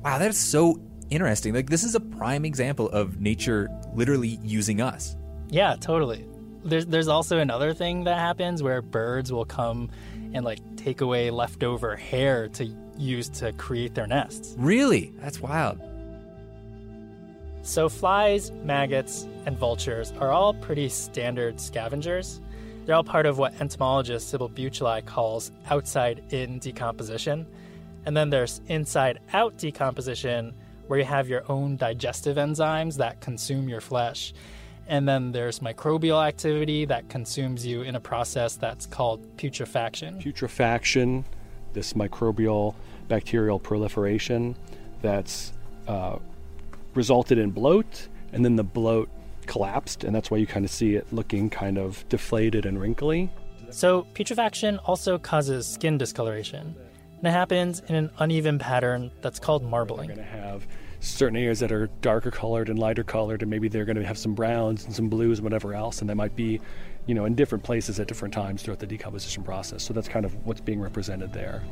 Wow, 0.04 0.18
that 0.18 0.30
is 0.30 0.38
so 0.38 0.80
interesting. 1.11 1.54
Like 1.54 1.70
this 1.70 1.84
is 1.84 1.94
a 1.94 2.00
prime 2.00 2.44
example 2.44 2.88
of 2.90 3.20
nature 3.20 3.68
literally 3.94 4.38
using 4.42 4.80
us. 4.80 5.16
Yeah, 5.50 5.76
totally. 5.80 6.26
There's 6.64 6.87
there's 6.87 7.08
also 7.08 7.38
another 7.38 7.72
thing 7.72 8.04
that 8.04 8.18
happens 8.18 8.62
where 8.62 8.82
birds 8.82 9.32
will 9.32 9.44
come 9.44 9.90
and 10.34 10.44
like 10.44 10.61
take 10.76 11.00
away 11.00 11.30
leftover 11.30 11.96
hair 11.96 12.48
to 12.50 12.66
use 12.96 13.28
to 13.28 13.52
create 13.54 13.94
their 13.94 14.06
nests. 14.06 14.54
Really? 14.58 15.12
That's 15.18 15.40
wild. 15.40 15.80
So 17.62 17.88
flies, 17.88 18.50
maggots, 18.50 19.26
and 19.46 19.56
vultures 19.58 20.12
are 20.20 20.30
all 20.30 20.54
pretty 20.54 20.88
standard 20.88 21.61
scavengers. 21.61 22.40
They're 22.84 22.94
all 22.94 23.04
part 23.04 23.26
of 23.26 23.37
what 23.37 23.61
entomologist 23.61 24.30
Sibyl 24.30 24.48
Bucheli 24.48 25.04
calls 25.04 25.52
outside 25.70 26.22
in 26.32 26.58
decomposition. 26.58 27.46
And 28.09 28.16
then 28.16 28.31
there's 28.31 28.62
inside 28.68 29.18
out 29.35 29.59
decomposition, 29.59 30.55
where 30.87 30.99
you 30.99 31.05
have 31.05 31.29
your 31.29 31.44
own 31.53 31.77
digestive 31.77 32.38
enzymes 32.38 32.97
that 32.97 33.21
consume 33.21 33.68
your 33.68 33.83
flesh. 33.83 34.33
And 34.87 35.07
then 35.07 35.31
there's 35.31 35.59
microbial 35.59 36.27
activity 36.27 36.87
that 36.87 37.11
consumes 37.11 37.66
you 37.66 37.83
in 37.83 37.97
a 37.97 38.01
process 38.01 38.57
that's 38.57 38.87
called 38.87 39.37
putrefaction. 39.37 40.23
Putrefaction, 40.23 41.23
this 41.75 41.92
microbial 41.92 42.75
bacterial 43.09 43.59
proliferation 43.59 44.57
that's 45.03 45.53
uh, 45.87 46.16
resulted 46.94 47.37
in 47.37 47.51
bloat, 47.51 48.09
and 48.33 48.42
then 48.42 48.57
the 48.57 48.64
bloat 48.64 49.11
collapsed, 49.44 50.03
and 50.03 50.14
that's 50.16 50.31
why 50.31 50.38
you 50.38 50.47
kind 50.47 50.64
of 50.64 50.71
see 50.71 50.94
it 50.94 51.07
looking 51.12 51.51
kind 51.51 51.77
of 51.77 52.09
deflated 52.09 52.64
and 52.64 52.81
wrinkly. 52.81 53.29
So, 53.68 54.07
putrefaction 54.14 54.79
also 54.87 55.18
causes 55.18 55.66
skin 55.66 55.99
discoloration, 55.99 56.75
and 57.18 57.26
it 57.26 57.31
happens 57.31 57.81
in 57.88 57.94
an 57.94 58.11
uneven 58.18 58.59
pattern 58.59 59.11
that's 59.22 59.38
called 59.38 59.64
marbling. 59.64 60.09
You're 60.09 60.16
going 60.16 60.28
to 60.28 60.33
have 60.33 60.66
certain 61.00 61.37
areas 61.37 61.61
that 61.61 61.72
are 61.72 61.88
darker 62.00 62.31
colored 62.31 62.68
and 62.68 62.78
lighter 62.78 63.02
colored, 63.02 63.42
and 63.42 63.50
maybe 63.50 63.68
they're 63.68 63.85
going 63.85 63.96
to 63.96 64.07
have 64.07 64.18
some 64.18 64.35
browns 64.35 64.85
and 64.85 64.94
some 64.94 65.09
blues 65.09 65.38
and 65.38 65.44
whatever 65.44 65.74
else, 65.74 66.00
and 66.00 66.09
they 66.09 66.14
might 66.14 66.37
be, 66.37 66.61
you 67.07 67.14
know, 67.14 67.24
in 67.24 67.35
different 67.35 67.64
places 67.64 67.98
at 67.98 68.07
different 68.07 68.33
times 68.33 68.62
throughout 68.62 68.78
the 68.78 68.87
decomposition 68.87 69.42
process. 69.42 69.83
So 69.83 69.92
that's 69.92 70.09
kind 70.09 70.24
of 70.24 70.35
what's 70.46 70.61
being 70.61 70.81
represented 70.81 71.33
there. 71.33 71.62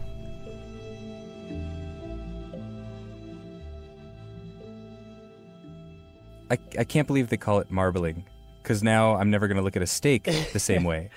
I, 6.48 6.58
I 6.78 6.84
can't 6.84 7.06
believe 7.06 7.28
they 7.28 7.36
call 7.36 7.58
it 7.58 7.70
marbling 7.70 8.24
because 8.62 8.82
now 8.82 9.16
I'm 9.16 9.30
never 9.30 9.48
going 9.48 9.56
to 9.56 9.62
look 9.62 9.76
at 9.76 9.82
a 9.82 9.86
steak 9.86 10.24
the 10.52 10.60
same 10.60 10.84
way. 10.84 11.10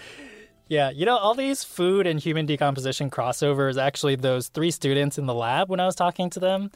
Yeah, 0.69 0.91
you 0.91 1.05
know, 1.05 1.17
all 1.17 1.33
these 1.33 1.63
food 1.63 2.05
and 2.05 2.19
human 2.19 2.45
decomposition 2.45 3.09
crossovers, 3.09 3.81
actually, 3.81 4.15
those 4.15 4.49
three 4.49 4.69
students 4.69 5.17
in 5.17 5.25
the 5.25 5.33
lab, 5.33 5.67
when 5.67 5.79
I 5.79 5.85
was 5.87 5.95
talking 5.95 6.29
to 6.29 6.39
them, 6.39 6.69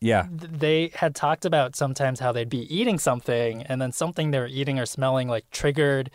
yeah. 0.00 0.26
they 0.30 0.92
had 0.94 1.14
talked 1.14 1.46
about 1.46 1.74
sometimes 1.74 2.20
how 2.20 2.30
they'd 2.30 2.50
be 2.50 2.72
eating 2.74 2.98
something 2.98 3.62
and 3.62 3.80
then 3.80 3.90
something 3.90 4.30
they 4.30 4.38
were 4.38 4.46
eating 4.46 4.78
or 4.78 4.84
smelling 4.84 5.28
like 5.28 5.50
triggered 5.50 6.10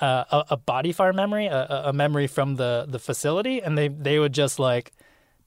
uh, 0.00 0.24
a, 0.30 0.44
a, 0.50 0.56
body 0.56 0.90
farm 0.92 1.16
memory, 1.16 1.46
a, 1.46 1.82
a 1.86 1.92
memory 1.92 2.26
from 2.26 2.56
the, 2.56 2.86
the 2.88 2.98
facility. 2.98 3.62
And 3.62 3.76
they, 3.78 3.88
they 3.88 4.18
would 4.18 4.32
just 4.32 4.58
like 4.58 4.92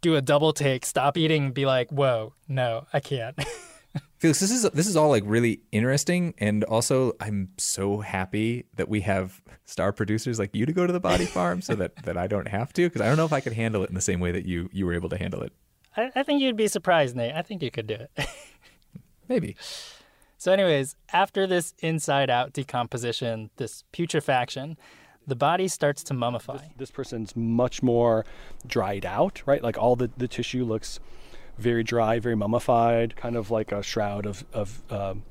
do 0.02 0.16
a 0.16 0.22
double 0.22 0.54
take, 0.54 0.86
stop 0.86 1.18
eating, 1.18 1.46
and 1.46 1.54
be 1.54 1.66
like, 1.66 1.90
whoa, 1.90 2.34
no, 2.48 2.86
I 2.94 3.00
can't. 3.00 3.38
Felix, 4.20 4.40
this 4.40 4.52
is 4.52 4.64
this 4.72 4.88
is 4.88 4.96
all 4.96 5.10
like 5.10 5.24
really 5.26 5.62
interesting, 5.72 6.34
and 6.38 6.64
also 6.64 7.14
I'm 7.20 7.50
so 7.58 8.00
happy 8.00 8.66
that 8.76 8.90
we 8.90 9.02
have 9.02 9.42
star 9.66 9.92
producers 9.92 10.40
like 10.40 10.56
you 10.56 10.66
to 10.66 10.74
go 10.74 10.88
to 10.88 10.94
the 10.94 11.00
body 11.00 11.26
farm, 11.38 11.62
so 11.62 11.76
that 11.76 11.96
that 12.04 12.18
I 12.18 12.28
don't 12.28 12.48
have 12.48 12.74
to, 12.74 12.88
because 12.88 13.02
I 13.02 13.08
don't 13.08 13.18
know 13.18 13.26
if 13.26 13.34
I 13.34 13.42
could 13.42 13.54
handle 13.54 13.84
it 13.84 13.90
in 13.90 13.96
the 13.96 14.02
same 14.02 14.20
way 14.20 14.32
that 14.32 14.46
you 14.46 14.70
you 14.72 14.86
were 14.86 14.94
able 14.94 15.10
to 15.10 15.18
handle 15.18 15.42
it. 15.42 15.54
I, 15.96 16.12
I 16.16 16.24
think 16.24 16.42
you'd 16.42 16.56
be 16.56 16.68
surprised, 16.68 17.16
Nate. 17.16 17.36
I 17.36 17.42
think 17.42 17.62
you 17.62 17.72
could 17.72 17.88
do 17.88 17.96
it. 17.96 18.28
Maybe. 19.28 19.56
So, 20.38 20.52
anyways, 20.52 20.96
after 21.12 21.48
this 21.48 21.74
inside 21.80 22.30
out 22.30 22.54
decomposition, 22.54 23.50
this 23.58 23.84
putrefaction, 23.92 24.78
the 25.26 25.36
body 25.36 25.68
starts 25.68 26.04
to 26.04 26.14
mummify. 26.14 26.60
This, 26.60 26.72
this, 26.78 26.92
person's 26.92 27.36
much 27.36 27.82
more 27.82 28.24
dried 28.66 29.06
out, 29.06 29.42
right? 29.46 29.62
Like 29.62 29.78
all 29.78 29.96
the, 29.96 30.10
the 30.16 30.28
tissue 30.28 30.64
looks 30.64 31.00
very 31.58 31.84
dry, 31.84 32.20
very 32.20 32.36
mummified, 32.36 33.16
kind 33.16 33.36
of 33.36 33.52
like 33.52 33.72
a 33.72 33.82
shroud 33.82 34.26
of, 34.26 34.46
of 34.54 34.82
um, 34.92 35.24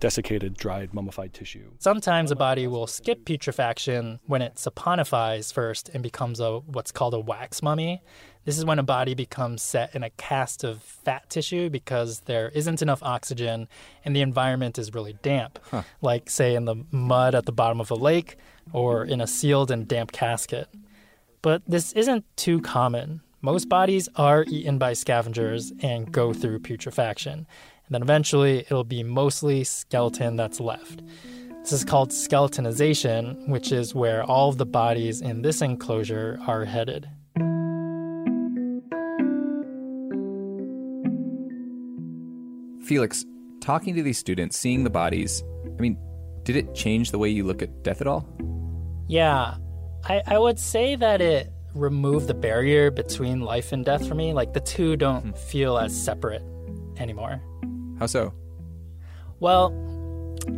desiccated, 0.00 0.54
dried, 0.56 0.92
mummified 0.92 1.32
tissue. 1.32 1.70
Sometimes 1.78 2.30
a 2.30 2.36
body 2.36 2.66
will 2.66 2.86
skip 2.86 3.24
putrefaction 3.24 4.18
when 4.26 4.42
it 4.42 4.56
saponifies 4.56 5.52
first 5.52 5.88
and 5.90 6.02
becomes 6.02 6.40
a 6.40 6.58
what's 6.60 6.92
called 6.92 7.14
a 7.14 7.20
wax 7.20 7.62
mummy. 7.62 8.02
This 8.44 8.58
is 8.58 8.66
when 8.66 8.78
a 8.78 8.82
body 8.82 9.14
becomes 9.14 9.62
set 9.62 9.94
in 9.94 10.02
a 10.02 10.10
cast 10.10 10.64
of 10.64 10.82
fat 10.82 11.30
tissue 11.30 11.70
because 11.70 12.20
there 12.20 12.50
isn't 12.50 12.82
enough 12.82 13.02
oxygen 13.02 13.68
and 14.04 14.14
the 14.14 14.20
environment 14.20 14.78
is 14.78 14.92
really 14.92 15.14
damp, 15.22 15.58
huh. 15.70 15.82
like, 16.02 16.28
say, 16.28 16.54
in 16.54 16.66
the 16.66 16.84
mud 16.90 17.34
at 17.34 17.46
the 17.46 17.52
bottom 17.52 17.80
of 17.80 17.90
a 17.90 17.94
lake 17.94 18.36
or 18.72 19.04
in 19.04 19.22
a 19.22 19.26
sealed 19.26 19.70
and 19.70 19.88
damp 19.88 20.12
casket. 20.12 20.68
But 21.40 21.62
this 21.66 21.92
isn't 21.94 22.24
too 22.36 22.60
common. 22.60 23.22
Most 23.44 23.68
bodies 23.68 24.08
are 24.16 24.46
eaten 24.48 24.78
by 24.78 24.94
scavengers 24.94 25.70
and 25.80 26.10
go 26.10 26.32
through 26.32 26.60
putrefaction. 26.60 27.34
And 27.34 27.46
then 27.90 28.00
eventually 28.00 28.60
it'll 28.60 28.84
be 28.84 29.02
mostly 29.02 29.64
skeleton 29.64 30.36
that's 30.36 30.60
left. 30.60 31.02
This 31.60 31.72
is 31.72 31.84
called 31.84 32.08
skeletonization, 32.08 33.46
which 33.46 33.70
is 33.70 33.94
where 33.94 34.24
all 34.24 34.48
of 34.48 34.56
the 34.56 34.64
bodies 34.64 35.20
in 35.20 35.42
this 35.42 35.60
enclosure 35.60 36.40
are 36.46 36.64
headed. 36.64 37.06
Felix, 42.86 43.26
talking 43.60 43.94
to 43.94 44.02
these 44.02 44.16
students, 44.16 44.56
seeing 44.56 44.84
the 44.84 44.90
bodies, 44.90 45.44
I 45.66 45.82
mean, 45.82 45.98
did 46.44 46.56
it 46.56 46.74
change 46.74 47.10
the 47.10 47.18
way 47.18 47.28
you 47.28 47.44
look 47.44 47.60
at 47.60 47.82
death 47.82 48.00
at 48.00 48.06
all? 48.06 48.26
Yeah, 49.06 49.56
I, 50.02 50.22
I 50.28 50.38
would 50.38 50.58
say 50.58 50.96
that 50.96 51.20
it 51.20 51.53
removed 51.74 52.28
the 52.28 52.34
barrier 52.34 52.90
between 52.90 53.40
life 53.40 53.72
and 53.72 53.84
death 53.84 54.06
for 54.06 54.14
me. 54.14 54.32
Like 54.32 54.52
the 54.52 54.60
two 54.60 54.96
don't 54.96 55.22
hmm. 55.22 55.32
feel 55.32 55.78
as 55.78 55.94
separate 55.94 56.42
anymore. 56.96 57.42
How 57.98 58.06
so? 58.06 58.32
Well, 59.40 59.70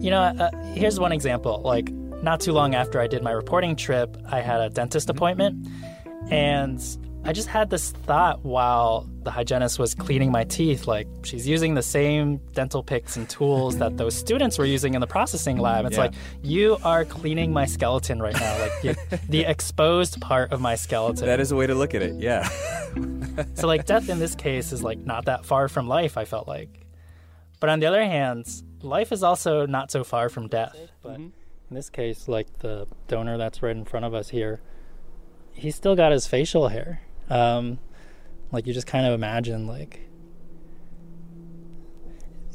you 0.01 0.11
know, 0.11 0.23
uh, 0.23 0.51
here's 0.75 0.99
one 0.99 1.13
example. 1.13 1.61
Like, 1.65 1.91
not 2.23 2.41
too 2.41 2.53
long 2.53 2.75
after 2.75 3.01
I 3.01 3.07
did 3.07 3.23
my 3.23 3.31
reporting 3.31 3.77
trip, 3.77 4.17
I 4.31 4.41
had 4.41 4.61
a 4.61 4.71
dentist 4.71 5.09
mm-hmm. 5.09 5.17
appointment, 5.17 5.69
and 6.31 6.81
I 7.27 7.33
just 7.33 7.49
had 7.49 7.71
this 7.71 7.91
thought 7.91 8.45
while 8.45 9.05
the 9.25 9.33
hygienist 9.33 9.81
was 9.81 9.97
cleaning 9.97 10.31
my 10.31 10.45
teeth. 10.45 10.87
Like, 10.87 11.09
she's 11.25 11.47
using 11.47 11.75
the 11.75 11.83
same 11.83 12.37
dental 12.55 12.85
picks 12.85 13.17
and 13.17 13.29
tools 13.29 13.79
that 13.79 13.97
those 13.99 14.15
students 14.15 14.59
were 14.59 14.65
using 14.65 14.95
in 14.95 15.01
the 15.01 15.09
processing 15.09 15.59
lab. 15.59 15.87
It's 15.87 15.97
yeah. 15.97 16.03
like, 16.03 16.15
you 16.43 16.77
are 16.85 17.05
cleaning 17.05 17.53
my 17.53 17.67
skeleton 17.67 18.23
right 18.23 18.35
now, 18.35 18.59
like 18.61 18.73
you, 18.85 18.95
the 19.29 19.41
exposed 19.41 20.21
part 20.21 20.53
of 20.53 20.61
my 20.61 20.77
skeleton. 20.77 21.27
That 21.27 21.41
is 21.41 21.51
a 21.51 21.57
way 21.57 21.67
to 21.67 21.75
look 21.75 21.97
at 21.97 22.03
it, 22.03 22.15
yeah. 22.15 22.49
so, 23.55 23.67
like, 23.67 23.87
death 23.87 24.09
in 24.09 24.21
this 24.21 24.37
case 24.37 24.71
is 24.71 24.85
like 24.85 24.99
not 24.99 25.25
that 25.25 25.45
far 25.45 25.69
from 25.69 25.89
life, 25.89 26.17
I 26.17 26.25
felt 26.25 26.47
like. 26.47 26.87
But 27.59 27.71
on 27.71 27.81
the 27.81 27.87
other 27.87 28.05
hand, 28.05 28.47
life 28.83 29.11
is 29.11 29.25
also 29.25 29.67
not 29.67 29.91
so 29.91 30.05
far 30.05 30.29
from 30.29 30.47
death. 30.47 30.77
But 31.03 31.15
mm-hmm. 31.15 31.31
in 31.71 31.75
this 31.75 31.91
case, 31.91 32.29
like 32.29 32.61
the 32.61 32.87
donor 33.09 33.37
that's 33.37 33.63
right 33.63 33.77
in 33.77 33.85
front 33.85 34.07
of 34.07 34.15
us 34.15 34.29
here, 34.29 34.61
he's 35.53 35.75
still 35.75 35.97
got 35.97 36.13
his 36.13 36.29
facial 36.29 36.69
hair. 36.69 37.01
Um, 37.29 37.79
like 38.53 38.67
you 38.67 38.73
just 38.73 38.87
kind 38.87 39.07
of 39.07 39.13
imagine 39.13 39.67
like 39.67 40.09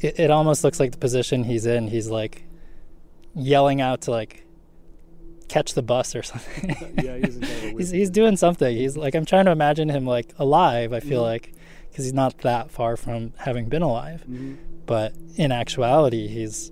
it, 0.02 0.20
it 0.20 0.32
almost 0.32 0.64
looks 0.64 0.80
like 0.80 0.92
the 0.92 0.98
position 0.98 1.44
he's 1.44 1.66
in. 1.66 1.88
He's 1.88 2.10
like 2.10 2.44
yelling 3.36 3.82
out 3.82 4.02
to 4.02 4.12
like 4.12 4.46
catch 5.48 5.74
the 5.74 5.82
bus 5.82 6.16
or 6.16 6.24
something. 6.24 6.76
yeah, 7.04 7.18
he's, 7.18 7.38
he's, 7.78 7.90
he's 7.92 8.10
doing 8.10 8.38
something. 8.38 8.76
He's 8.76 8.98
like 8.98 9.16
I'm 9.16 9.26
trying 9.26 9.46
to 9.46 9.52
imagine 9.52 9.90
him 9.90 10.06
like 10.06 10.34
alive. 10.38 10.94
I 10.94 11.00
feel 11.00 11.22
mm-hmm. 11.22 11.32
like 11.32 11.54
because 11.90 12.06
he's 12.06 12.14
not 12.14 12.38
that 12.40 12.72
far 12.72 12.96
from 12.98 13.34
having 13.38 13.68
been 13.68 13.82
alive, 13.82 14.22
mm-hmm. 14.22 14.56
but 14.86 15.14
in 15.36 15.52
actuality, 15.52 16.28
he's 16.28 16.72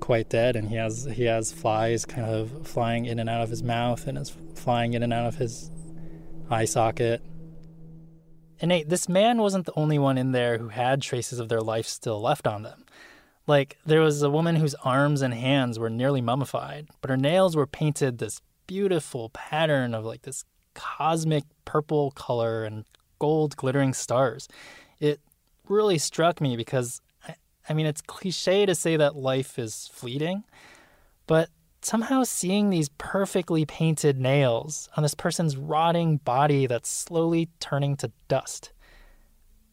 quite 0.00 0.30
dead, 0.30 0.56
and 0.56 0.68
he 0.68 0.76
has 0.76 1.04
he 1.12 1.24
has 1.24 1.52
flies 1.52 2.04
kind 2.04 2.26
of 2.26 2.66
flying 2.66 3.04
in 3.04 3.18
and 3.18 3.28
out 3.28 3.42
of 3.42 3.50
his 3.50 3.62
mouth, 3.62 4.06
and 4.06 4.16
is 4.16 4.34
flying 4.54 4.94
in 4.94 5.02
and 5.02 5.12
out 5.12 5.26
of 5.26 5.36
his 5.36 5.70
eye 6.50 6.64
socket. 6.64 7.22
And 8.60 8.70
Nate, 8.70 8.88
this 8.88 9.08
man 9.08 9.38
wasn't 9.38 9.66
the 9.66 9.72
only 9.76 9.98
one 9.98 10.18
in 10.18 10.32
there 10.32 10.58
who 10.58 10.68
had 10.68 11.00
traces 11.00 11.38
of 11.38 11.48
their 11.48 11.60
life 11.60 11.86
still 11.86 12.20
left 12.20 12.46
on 12.46 12.62
them. 12.62 12.84
Like, 13.46 13.78
there 13.86 14.00
was 14.00 14.22
a 14.22 14.30
woman 14.30 14.56
whose 14.56 14.74
arms 14.76 15.22
and 15.22 15.32
hands 15.32 15.78
were 15.78 15.88
nearly 15.88 16.20
mummified, 16.20 16.88
but 17.00 17.10
her 17.10 17.16
nails 17.16 17.56
were 17.56 17.66
painted 17.66 18.18
this 18.18 18.40
beautiful 18.66 19.30
pattern 19.30 19.94
of 19.94 20.04
like 20.04 20.22
this 20.22 20.44
cosmic 20.74 21.44
purple 21.64 22.10
color 22.10 22.64
and 22.64 22.84
gold 23.18 23.56
glittering 23.56 23.94
stars. 23.94 24.48
It 25.00 25.20
really 25.68 25.98
struck 25.98 26.40
me 26.40 26.56
because, 26.56 27.00
I, 27.26 27.36
I 27.68 27.74
mean, 27.74 27.86
it's 27.86 28.02
cliche 28.02 28.66
to 28.66 28.74
say 28.74 28.96
that 28.96 29.16
life 29.16 29.58
is 29.58 29.88
fleeting, 29.92 30.44
but 31.26 31.48
somehow 31.82 32.24
seeing 32.24 32.70
these 32.70 32.88
perfectly 32.98 33.64
painted 33.64 34.18
nails 34.18 34.88
on 34.96 35.02
this 35.02 35.14
person's 35.14 35.56
rotting 35.56 36.18
body 36.18 36.66
that's 36.66 36.88
slowly 36.88 37.48
turning 37.60 37.96
to 37.96 38.10
dust, 38.28 38.72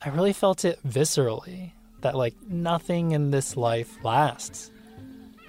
I 0.02 0.10
really 0.10 0.34
felt 0.34 0.66
it 0.66 0.80
viscerally 0.88 1.72
that, 2.02 2.16
like, 2.16 2.36
nothing 2.48 3.12
in 3.12 3.32
this 3.32 3.58
life 3.58 3.98
lasts. 4.04 4.72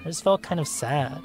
I 0.00 0.04
just 0.04 0.22
felt 0.22 0.42
kind 0.42 0.60
of 0.60 0.68
sad. 0.68 1.22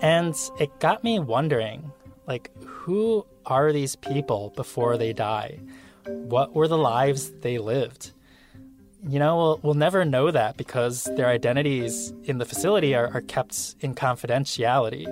And 0.00 0.34
it 0.58 0.80
got 0.80 1.04
me 1.04 1.18
wondering 1.18 1.92
like, 2.26 2.50
who 2.64 3.26
are 3.46 3.72
these 3.72 3.96
people 3.96 4.52
before 4.56 4.96
they 4.96 5.12
die? 5.12 5.58
What 6.06 6.54
were 6.54 6.68
the 6.68 6.78
lives 6.78 7.30
they 7.40 7.58
lived? 7.58 8.11
You 9.08 9.18
know, 9.18 9.36
we'll, 9.36 9.60
we'll 9.62 9.74
never 9.74 10.04
know 10.04 10.30
that 10.30 10.56
because 10.56 11.04
their 11.16 11.26
identities 11.26 12.12
in 12.24 12.38
the 12.38 12.44
facility 12.44 12.94
are, 12.94 13.08
are 13.12 13.20
kept 13.20 13.74
in 13.80 13.94
confidentiality. 13.94 15.06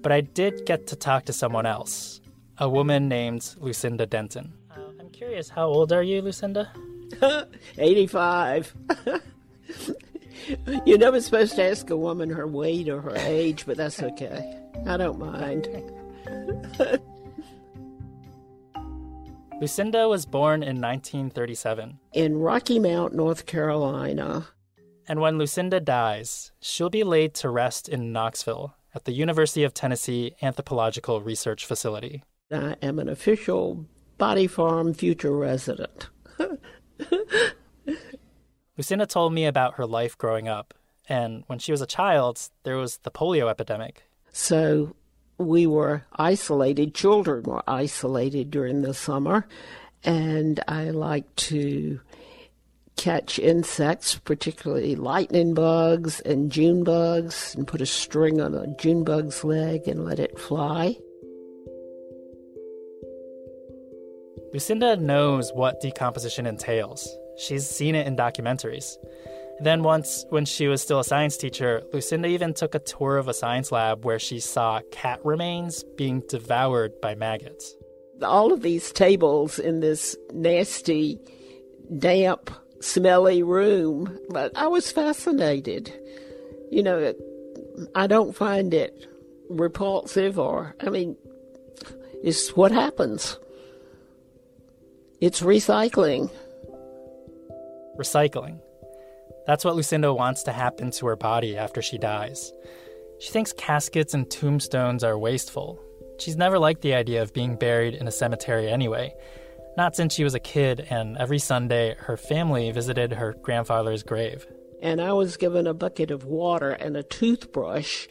But 0.00 0.10
I 0.10 0.22
did 0.22 0.64
get 0.64 0.86
to 0.88 0.96
talk 0.96 1.26
to 1.26 1.32
someone 1.32 1.66
else, 1.66 2.20
a 2.58 2.68
woman 2.68 3.08
named 3.08 3.54
Lucinda 3.58 4.06
Denton. 4.06 4.54
Uh, 4.70 4.80
I'm 4.98 5.10
curious, 5.10 5.50
how 5.50 5.66
old 5.66 5.92
are 5.92 6.02
you, 6.02 6.22
Lucinda? 6.22 6.72
85. 7.78 8.74
You're 10.86 10.98
never 10.98 11.20
supposed 11.20 11.54
to 11.56 11.62
ask 11.62 11.90
a 11.90 11.96
woman 11.96 12.30
her 12.30 12.46
weight 12.46 12.88
or 12.88 13.00
her 13.02 13.16
age, 13.16 13.66
but 13.66 13.76
that's 13.76 14.02
okay. 14.02 14.58
I 14.86 14.96
don't 14.96 15.18
mind. 15.18 15.68
Lucinda 19.62 20.08
was 20.08 20.26
born 20.26 20.64
in 20.64 20.80
1937 20.80 22.00
in 22.14 22.36
Rocky 22.36 22.80
Mount, 22.80 23.14
North 23.14 23.46
Carolina. 23.46 24.48
And 25.06 25.20
when 25.20 25.38
Lucinda 25.38 25.78
dies, 25.78 26.50
she'll 26.60 26.90
be 26.90 27.04
laid 27.04 27.32
to 27.34 27.48
rest 27.48 27.88
in 27.88 28.10
Knoxville 28.10 28.74
at 28.92 29.04
the 29.04 29.12
University 29.12 29.62
of 29.62 29.72
Tennessee 29.72 30.34
Anthropological 30.42 31.20
Research 31.20 31.64
Facility. 31.64 32.24
I 32.50 32.74
am 32.82 32.98
an 32.98 33.08
official 33.08 33.86
Body 34.18 34.48
Farm 34.48 34.94
future 34.94 35.30
resident. 35.30 36.08
Lucinda 38.76 39.06
told 39.06 39.32
me 39.32 39.44
about 39.44 39.74
her 39.74 39.86
life 39.86 40.18
growing 40.18 40.48
up, 40.48 40.74
and 41.08 41.44
when 41.46 41.60
she 41.60 41.70
was 41.70 41.80
a 41.80 41.86
child, 41.86 42.50
there 42.64 42.78
was 42.78 42.96
the 43.04 43.12
polio 43.12 43.48
epidemic. 43.48 44.08
So 44.32 44.96
we 45.38 45.66
were 45.66 46.04
isolated, 46.12 46.94
children 46.94 47.42
were 47.44 47.62
isolated 47.66 48.50
during 48.50 48.82
the 48.82 48.94
summer, 48.94 49.46
and 50.04 50.60
I 50.68 50.90
like 50.90 51.34
to 51.36 52.00
catch 52.96 53.38
insects, 53.38 54.18
particularly 54.18 54.94
lightning 54.94 55.54
bugs 55.54 56.20
and 56.20 56.52
June 56.52 56.84
bugs, 56.84 57.54
and 57.56 57.66
put 57.66 57.80
a 57.80 57.86
string 57.86 58.40
on 58.40 58.54
a 58.54 58.66
June 58.76 59.04
bug's 59.04 59.42
leg 59.42 59.88
and 59.88 60.04
let 60.04 60.18
it 60.18 60.38
fly. 60.38 60.96
Lucinda 64.52 64.96
knows 64.96 65.50
what 65.54 65.80
decomposition 65.80 66.46
entails. 66.46 67.08
She's 67.38 67.66
seen 67.66 67.94
it 67.94 68.06
in 68.06 68.16
documentaries. 68.16 68.96
Then, 69.62 69.84
once, 69.84 70.26
when 70.30 70.44
she 70.44 70.66
was 70.66 70.82
still 70.82 70.98
a 70.98 71.04
science 71.04 71.36
teacher, 71.36 71.84
Lucinda 71.92 72.26
even 72.26 72.52
took 72.52 72.74
a 72.74 72.80
tour 72.80 73.16
of 73.16 73.28
a 73.28 73.34
science 73.34 73.70
lab 73.70 74.04
where 74.04 74.18
she 74.18 74.40
saw 74.40 74.80
cat 74.90 75.20
remains 75.24 75.84
being 75.96 76.20
devoured 76.28 77.00
by 77.00 77.14
maggots. 77.14 77.76
All 78.22 78.52
of 78.52 78.62
these 78.62 78.90
tables 78.90 79.60
in 79.60 79.78
this 79.78 80.16
nasty, 80.32 81.20
damp, 81.98 82.50
smelly 82.80 83.44
room, 83.44 84.18
but 84.30 84.50
I 84.56 84.66
was 84.66 84.90
fascinated. 84.90 85.92
You 86.72 86.82
know, 86.82 87.14
I 87.94 88.08
don't 88.08 88.34
find 88.34 88.74
it 88.74 89.06
repulsive 89.48 90.40
or, 90.40 90.74
I 90.80 90.90
mean, 90.90 91.16
it's 92.24 92.56
what 92.56 92.72
happens. 92.72 93.38
It's 95.20 95.40
recycling. 95.40 96.30
Recycling. 97.96 98.60
That's 99.46 99.64
what 99.64 99.76
Lucinda 99.76 100.12
wants 100.12 100.42
to 100.44 100.52
happen 100.52 100.90
to 100.92 101.06
her 101.06 101.16
body 101.16 101.56
after 101.56 101.82
she 101.82 101.98
dies. 101.98 102.52
She 103.18 103.30
thinks 103.30 103.52
caskets 103.52 104.14
and 104.14 104.30
tombstones 104.30 105.04
are 105.04 105.18
wasteful. 105.18 105.80
She's 106.18 106.36
never 106.36 106.58
liked 106.58 106.82
the 106.82 106.94
idea 106.94 107.22
of 107.22 107.32
being 107.32 107.56
buried 107.56 107.94
in 107.94 108.06
a 108.06 108.12
cemetery 108.12 108.68
anyway. 108.68 109.14
Not 109.76 109.96
since 109.96 110.14
she 110.14 110.24
was 110.24 110.34
a 110.34 110.40
kid, 110.40 110.86
and 110.90 111.16
every 111.16 111.38
Sunday 111.38 111.94
her 111.98 112.16
family 112.16 112.70
visited 112.70 113.12
her 113.12 113.34
grandfather's 113.42 114.02
grave. 114.02 114.46
And 114.82 115.00
I 115.00 115.12
was 115.12 115.36
given 115.36 115.66
a 115.66 115.74
bucket 115.74 116.10
of 116.10 116.24
water 116.24 116.70
and 116.70 116.96
a 116.96 117.02
toothbrush 117.02 118.06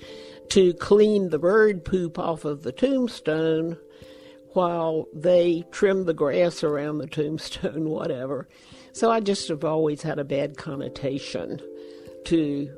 to 0.50 0.74
clean 0.74 1.30
the 1.30 1.40
bird 1.40 1.86
poop 1.86 2.18
off 2.18 2.46
of 2.46 2.64
the 2.64 2.72
tombstone 2.72 3.78
while 4.54 5.08
they 5.14 5.64
trimmed 5.72 6.06
the 6.06 6.14
grass 6.14 6.64
around 6.64 6.98
the 6.98 7.08
tombstone, 7.08 7.90
whatever. 7.90 8.48
So 8.94 9.12
I 9.12 9.20
just 9.20 9.48
have 9.48 9.64
always 9.64 10.02
had 10.02 10.20
a 10.20 10.24
bad 10.24 10.58
connotation 10.58 11.62
to 12.26 12.70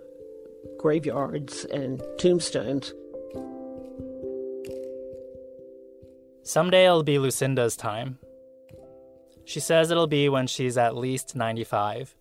graveyards 0.80 1.66
and 1.66 2.04
tombstones. 2.18 2.94
Someday 6.44 6.86
it'll 6.86 7.04
be 7.04 7.20
Lucinda's 7.20 7.76
time. 7.76 8.20
She 9.46 9.60
says 9.60 9.92
it'll 9.92 10.08
be 10.08 10.30
when 10.30 10.48
she's 10.48 10.78
at 10.78 10.96
least 10.96 11.36
95. 11.36 12.16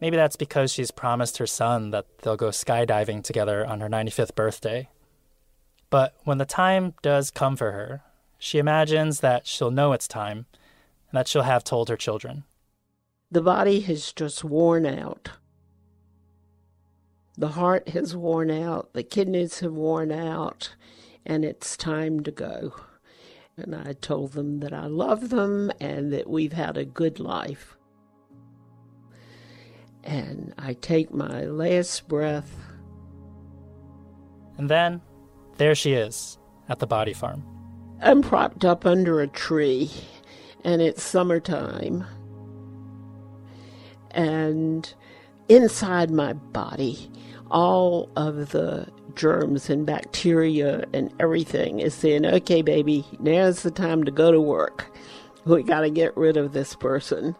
Maybe 0.00 0.16
that's 0.16 0.36
because 0.36 0.72
she's 0.72 0.90
promised 0.90 1.38
her 1.38 1.46
son 1.46 1.90
that 1.90 2.06
they'll 2.18 2.36
go 2.36 2.50
skydiving 2.50 3.24
together 3.24 3.66
on 3.66 3.80
her 3.80 3.88
95th 3.88 4.34
birthday. 4.34 4.88
But 5.88 6.14
when 6.24 6.38
the 6.38 6.44
time 6.44 6.94
does 7.02 7.30
come 7.30 7.56
for 7.56 7.72
her, 7.72 8.02
she 8.46 8.58
imagines 8.58 9.18
that 9.20 9.44
she'll 9.44 9.72
know 9.72 9.92
it's 9.92 10.06
time 10.06 10.46
and 11.10 11.18
that 11.18 11.26
she'll 11.26 11.42
have 11.42 11.64
told 11.64 11.88
her 11.88 11.96
children. 11.96 12.44
The 13.28 13.42
body 13.42 13.80
has 13.80 14.12
just 14.12 14.44
worn 14.44 14.86
out. 14.86 15.30
The 17.36 17.48
heart 17.48 17.88
has 17.88 18.16
worn 18.16 18.52
out, 18.52 18.92
the 18.92 19.02
kidneys 19.02 19.58
have 19.60 19.72
worn 19.72 20.12
out, 20.12 20.76
and 21.26 21.44
it's 21.44 21.76
time 21.76 22.22
to 22.22 22.30
go. 22.30 22.72
And 23.56 23.74
I 23.74 23.94
told 23.94 24.34
them 24.34 24.60
that 24.60 24.72
I 24.72 24.86
love 24.86 25.30
them 25.30 25.72
and 25.80 26.12
that 26.12 26.30
we've 26.30 26.52
had 26.52 26.76
a 26.76 26.84
good 26.84 27.18
life. 27.18 27.76
And 30.04 30.54
I 30.56 30.74
take 30.74 31.12
my 31.12 31.46
last 31.46 32.06
breath. 32.06 32.54
And 34.56 34.70
then, 34.70 35.00
there 35.56 35.74
she 35.74 35.94
is, 35.94 36.38
at 36.68 36.78
the 36.78 36.86
body 36.86 37.12
farm. 37.12 37.55
I'm 38.00 38.22
propped 38.22 38.64
up 38.64 38.84
under 38.86 39.20
a 39.20 39.26
tree, 39.26 39.90
and 40.64 40.82
it's 40.82 41.02
summertime 41.02 42.04
and 44.16 44.92
inside 45.48 46.10
my 46.10 46.32
body, 46.32 47.10
all 47.50 48.10
of 48.16 48.50
the 48.50 48.88
germs 49.14 49.70
and 49.70 49.86
bacteria 49.86 50.84
and 50.92 51.12
everything 51.20 51.78
is 51.78 51.94
saying, 51.94 52.26
okay, 52.26 52.62
baby, 52.62 53.04
now's 53.20 53.62
the 53.62 53.70
time 53.70 54.04
to 54.04 54.10
go 54.10 54.32
to 54.32 54.40
work. 54.40 54.90
We 55.44 55.62
got 55.62 55.82
to 55.82 55.90
get 55.90 56.16
rid 56.16 56.36
of 56.36 56.52
this 56.52 56.74
person. 56.74 57.36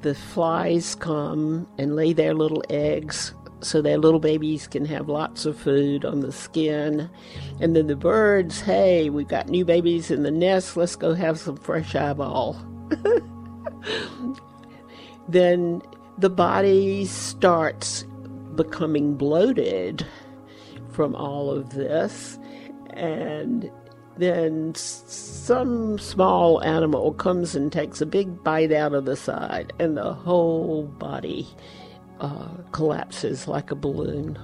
The 0.00 0.14
flies 0.14 0.94
come 0.94 1.68
and 1.78 1.96
lay 1.96 2.12
their 2.12 2.32
little 2.32 2.62
eggs 2.70 3.34
so 3.66 3.82
their 3.82 3.98
little 3.98 4.20
babies 4.20 4.66
can 4.66 4.84
have 4.84 5.08
lots 5.08 5.44
of 5.44 5.58
food 5.58 6.04
on 6.04 6.20
the 6.20 6.32
skin. 6.32 7.10
And 7.60 7.74
then 7.74 7.88
the 7.88 7.96
birds, 7.96 8.60
hey, 8.60 9.10
we've 9.10 9.28
got 9.28 9.48
new 9.48 9.64
babies 9.64 10.10
in 10.10 10.22
the 10.22 10.30
nest, 10.30 10.76
let's 10.76 10.96
go 10.96 11.14
have 11.14 11.38
some 11.38 11.56
fresh 11.56 11.94
eyeball. 11.94 12.56
then 15.28 15.82
the 16.18 16.30
body 16.30 17.04
starts 17.06 18.04
becoming 18.54 19.16
bloated 19.16 20.06
from 20.90 21.14
all 21.14 21.50
of 21.50 21.70
this, 21.70 22.38
and 22.90 23.70
then 24.16 24.74
some 24.74 25.98
small 25.98 26.62
animal 26.62 27.12
comes 27.12 27.54
and 27.54 27.70
takes 27.70 28.00
a 28.00 28.06
big 28.06 28.42
bite 28.42 28.72
out 28.72 28.94
of 28.94 29.04
the 29.04 29.16
side, 29.16 29.74
and 29.78 29.96
the 29.96 30.14
whole 30.14 30.84
body 30.84 31.46
uh, 32.20 32.48
collapses 32.72 33.48
like 33.48 33.70
a 33.70 33.76
balloon. 33.76 34.38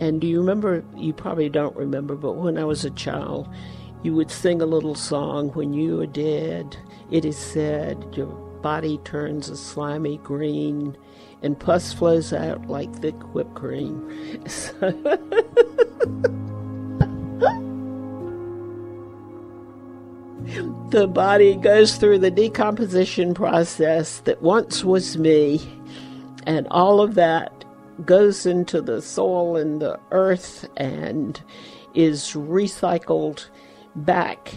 And 0.00 0.20
do 0.20 0.26
you 0.26 0.40
remember? 0.40 0.84
You 0.96 1.12
probably 1.12 1.48
don't 1.48 1.76
remember, 1.76 2.14
but 2.14 2.32
when 2.32 2.56
I 2.56 2.64
was 2.64 2.84
a 2.84 2.90
child, 2.90 3.48
you 4.02 4.14
would 4.14 4.30
sing 4.30 4.62
a 4.62 4.66
little 4.66 4.94
song 4.94 5.48
when 5.50 5.72
you 5.72 6.00
are 6.00 6.06
dead 6.06 6.76
it 7.10 7.24
is 7.24 7.38
said 7.38 8.06
your 8.12 8.26
body 8.62 8.98
turns 8.98 9.48
a 9.48 9.56
slimy 9.56 10.18
green 10.18 10.96
and 11.42 11.58
pus 11.58 11.92
flows 11.92 12.32
out 12.32 12.68
like 12.68 12.94
thick 12.96 13.14
whipped 13.34 13.54
cream. 13.54 14.06
the 20.90 21.06
body 21.06 21.54
goes 21.54 21.96
through 21.96 22.18
the 22.18 22.30
decomposition 22.30 23.32
process 23.32 24.20
that 24.20 24.42
once 24.42 24.84
was 24.84 25.16
me, 25.16 25.58
and 26.48 26.66
all 26.70 27.02
of 27.02 27.14
that 27.14 27.66
goes 28.06 28.46
into 28.46 28.80
the 28.80 29.02
soil 29.02 29.56
and 29.56 29.82
the 29.82 30.00
earth, 30.12 30.66
and 30.78 31.42
is 31.94 32.32
recycled 32.32 33.50
back 33.94 34.54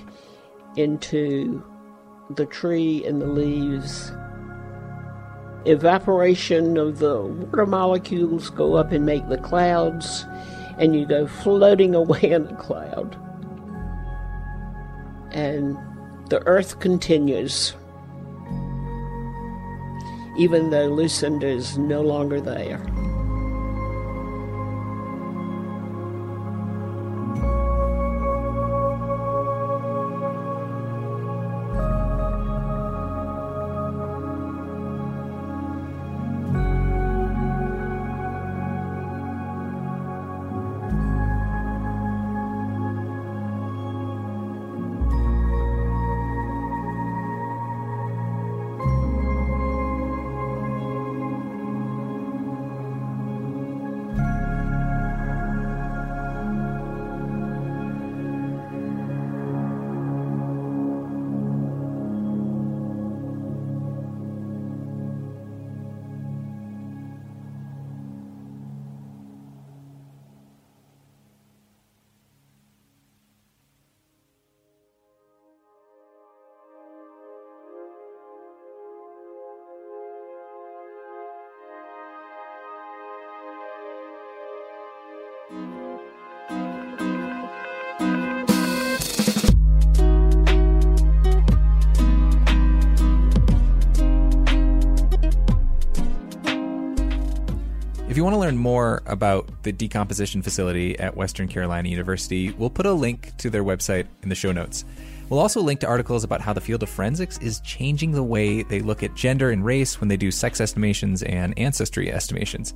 into 0.78 1.62
the 2.30 2.46
tree 2.46 3.06
and 3.06 3.22
the 3.22 3.28
leaves. 3.28 4.14
Evaporation 5.66 6.78
of 6.78 7.00
the 7.00 7.24
water 7.24 7.66
molecules 7.66 8.50
go 8.50 8.76
up 8.76 8.94
and 8.94 9.06
make 9.06 9.28
the 9.28 9.38
clouds, 9.38 10.26
and 10.78 10.96
you 10.96 11.06
go 11.06 11.28
floating 11.28 11.94
away 12.04 12.22
in 12.22 12.48
a 12.48 12.56
cloud. 12.56 13.20
And 15.32 15.78
the 16.30 16.42
earth 16.48 16.80
continues, 16.80 17.74
even 20.36 20.70
though 20.70 20.88
Lucinda 20.88 21.48
is 21.48 21.78
no 21.78 22.02
longer 22.02 22.40
there. 22.40 22.82
More 98.82 99.04
about 99.06 99.48
the 99.62 99.72
decomposition 99.72 100.42
facility 100.42 100.98
at 100.98 101.16
Western 101.16 101.48
Carolina 101.48 101.88
University, 101.88 102.52
we'll 102.52 102.70
put 102.70 102.88
a 102.88 102.94
link 102.94 103.32
to 103.38 103.50
their 103.50 103.64
website 103.64 104.08
in 104.24 104.30
the 104.30 104.36
show 104.36 104.52
notes. 104.52 104.86
We'll 105.30 105.40
also 105.40 105.62
link 105.62 105.80
to 105.82 105.88
articles 105.88 106.24
about 106.24 106.42
how 106.42 106.54
the 106.54 106.62
field 106.62 106.82
of 106.82 106.90
forensics 106.90 107.38
is 107.38 107.60
changing 107.62 108.12
the 108.12 108.24
way 108.24 108.64
they 108.64 108.80
look 108.80 109.04
at 109.04 109.14
gender 109.16 109.52
and 109.52 109.64
race 109.64 110.02
when 110.02 110.08
they 110.08 110.18
do 110.18 110.32
sex 110.32 110.60
estimations 110.60 111.22
and 111.22 111.58
ancestry 111.60 112.12
estimations. 112.12 112.74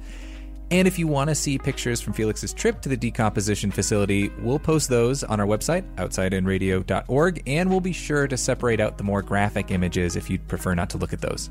And 0.71 0.87
if 0.87 0.99
you 0.99 1.07
want 1.07 1.29
to 1.29 1.35
see 1.35 1.57
pictures 1.57 2.01
from 2.01 2.13
Felix's 2.13 2.53
trip 2.53 2.81
to 2.81 2.89
the 2.89 2.97
decomposition 2.97 3.71
facility, 3.71 4.29
we'll 4.39 4.59
post 4.59 4.89
those 4.89 5.23
on 5.23 5.39
our 5.39 5.47
website, 5.47 5.83
outsideinradio.org, 5.95 7.43
and 7.47 7.69
we'll 7.69 7.81
be 7.81 7.93
sure 7.93 8.27
to 8.27 8.37
separate 8.37 8.79
out 8.79 8.97
the 8.97 9.03
more 9.03 9.23
graphic 9.23 9.71
images 9.71 10.15
if 10.15 10.29
you'd 10.29 10.47
prefer 10.47 10.75
not 10.75 10.89
to 10.91 10.97
look 10.97 11.13
at 11.13 11.21
those. 11.21 11.49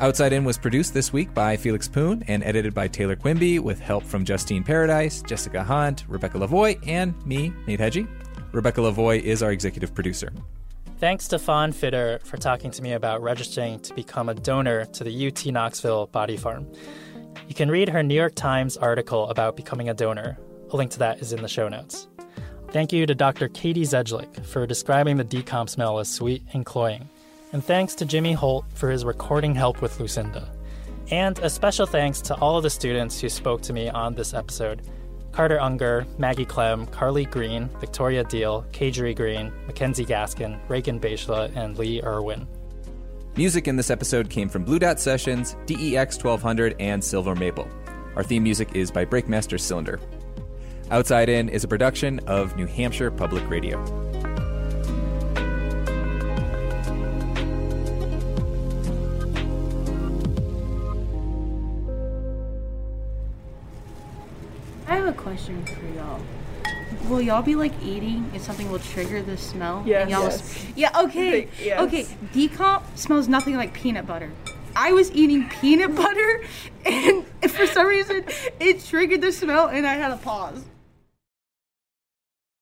Outside 0.00 0.32
In 0.32 0.44
was 0.44 0.56
produced 0.56 0.94
this 0.94 1.12
week 1.12 1.34
by 1.34 1.58
Felix 1.58 1.86
Poon 1.86 2.24
and 2.26 2.42
edited 2.42 2.72
by 2.72 2.88
Taylor 2.88 3.16
Quimby 3.16 3.58
with 3.58 3.78
help 3.78 4.02
from 4.02 4.24
Justine 4.24 4.64
Paradise, 4.64 5.20
Jessica 5.20 5.62
Hunt, 5.62 6.06
Rebecca 6.08 6.38
Lavoie, 6.38 6.78
and 6.88 7.14
me, 7.26 7.52
Nate 7.66 7.80
Hegyi. 7.80 8.08
Rebecca 8.50 8.80
Lavoie 8.80 9.20
is 9.20 9.42
our 9.42 9.52
executive 9.52 9.94
producer. 9.94 10.32
Thanks 11.00 11.28
to 11.28 11.38
Fawn 11.38 11.72
Fitter 11.72 12.18
for 12.24 12.38
talking 12.38 12.70
to 12.70 12.82
me 12.82 12.94
about 12.94 13.22
registering 13.22 13.78
to 13.80 13.92
become 13.92 14.30
a 14.30 14.34
donor 14.34 14.86
to 14.86 15.04
the 15.04 15.26
UT 15.26 15.44
Knoxville 15.44 16.06
Body 16.06 16.38
Farm. 16.38 16.66
You 17.46 17.54
can 17.54 17.70
read 17.70 17.90
her 17.90 18.02
New 18.02 18.14
York 18.14 18.34
Times 18.34 18.78
article 18.78 19.28
about 19.28 19.54
becoming 19.54 19.90
a 19.90 19.94
donor. 19.94 20.38
A 20.70 20.76
link 20.76 20.92
to 20.92 20.98
that 21.00 21.20
is 21.20 21.34
in 21.34 21.42
the 21.42 21.48
show 21.48 21.68
notes. 21.68 22.08
Thank 22.70 22.90
you 22.94 23.04
to 23.04 23.14
Dr. 23.14 23.48
Katie 23.48 23.82
Zejdlik 23.82 24.46
for 24.46 24.66
describing 24.66 25.18
the 25.18 25.24
decomp 25.26 25.68
smell 25.68 25.98
as 25.98 26.08
sweet 26.08 26.42
and 26.54 26.64
cloying. 26.64 27.06
And 27.52 27.64
thanks 27.64 27.94
to 27.96 28.04
Jimmy 28.04 28.32
Holt 28.32 28.64
for 28.74 28.90
his 28.90 29.04
recording 29.04 29.54
help 29.54 29.82
with 29.82 29.98
Lucinda. 29.98 30.48
And 31.10 31.38
a 31.40 31.50
special 31.50 31.86
thanks 31.86 32.20
to 32.22 32.34
all 32.36 32.56
of 32.56 32.62
the 32.62 32.70
students 32.70 33.20
who 33.20 33.28
spoke 33.28 33.62
to 33.62 33.72
me 33.72 33.88
on 33.88 34.14
this 34.14 34.34
episode 34.34 34.82
Carter 35.32 35.60
Unger, 35.60 36.06
Maggie 36.18 36.44
Klemm, 36.44 36.88
Carlee 36.90 37.30
Green, 37.30 37.68
Victoria 37.78 38.24
Deal, 38.24 38.64
Kadri 38.72 39.14
Greene, 39.14 39.52
Mackenzie 39.66 40.04
Gascon, 40.04 40.60
Reagan 40.68 40.98
Baechle, 40.98 41.54
and 41.56 41.78
Leigh 41.78 42.02
Irwin. 42.02 42.48
Music 43.36 43.68
in 43.68 43.76
this 43.76 43.90
episode 43.90 44.28
came 44.28 44.48
from 44.48 44.64
Blue 44.64 44.80
Dot 44.80 44.98
Sessions, 44.98 45.56
DEX 45.66 46.16
1200, 46.16 46.74
and 46.80 47.02
Silver 47.02 47.36
Maple. 47.36 47.68
Our 48.16 48.24
theme 48.24 48.42
music 48.42 48.70
is 48.74 48.90
by 48.90 49.04
Breakmaster 49.04 49.58
Cylinder. 49.58 50.00
Outside 50.90 51.28
In 51.28 51.48
is 51.48 51.62
a 51.62 51.68
production 51.68 52.18
of 52.26 52.56
New 52.56 52.66
Hampshire 52.66 53.12
Public 53.12 53.48
Radio. 53.48 54.09
Question 65.40 65.64
for 65.64 65.86
y'all. 65.96 66.20
Will 67.08 67.20
y'all 67.20 67.42
be 67.42 67.54
like 67.54 67.72
eating 67.82 68.30
and 68.32 68.42
something 68.42 68.70
will 68.70 68.78
trigger 68.78 69.22
the 69.22 69.36
smell? 69.36 69.82
Yes. 69.86 70.02
And 70.02 70.10
y'all 70.10 70.22
Yes. 70.24 70.66
yeah, 70.76 71.00
okay. 71.04 71.48
Yes. 71.62 71.80
Okay. 71.80 72.04
Decomp 72.34 72.82
smells 72.96 73.28
nothing 73.28 73.56
like 73.56 73.72
peanut 73.72 74.06
butter. 74.06 74.30
I 74.76 74.92
was 74.92 75.10
eating 75.12 75.48
peanut 75.48 75.94
butter 75.94 76.44
and 76.84 77.24
for 77.50 77.66
some 77.66 77.86
reason 77.86 78.24
it 78.60 78.84
triggered 78.84 79.20
the 79.20 79.32
smell 79.32 79.68
and 79.68 79.86
I 79.86 79.94
had 79.94 80.12
a 80.12 80.16
pause. 80.16 80.64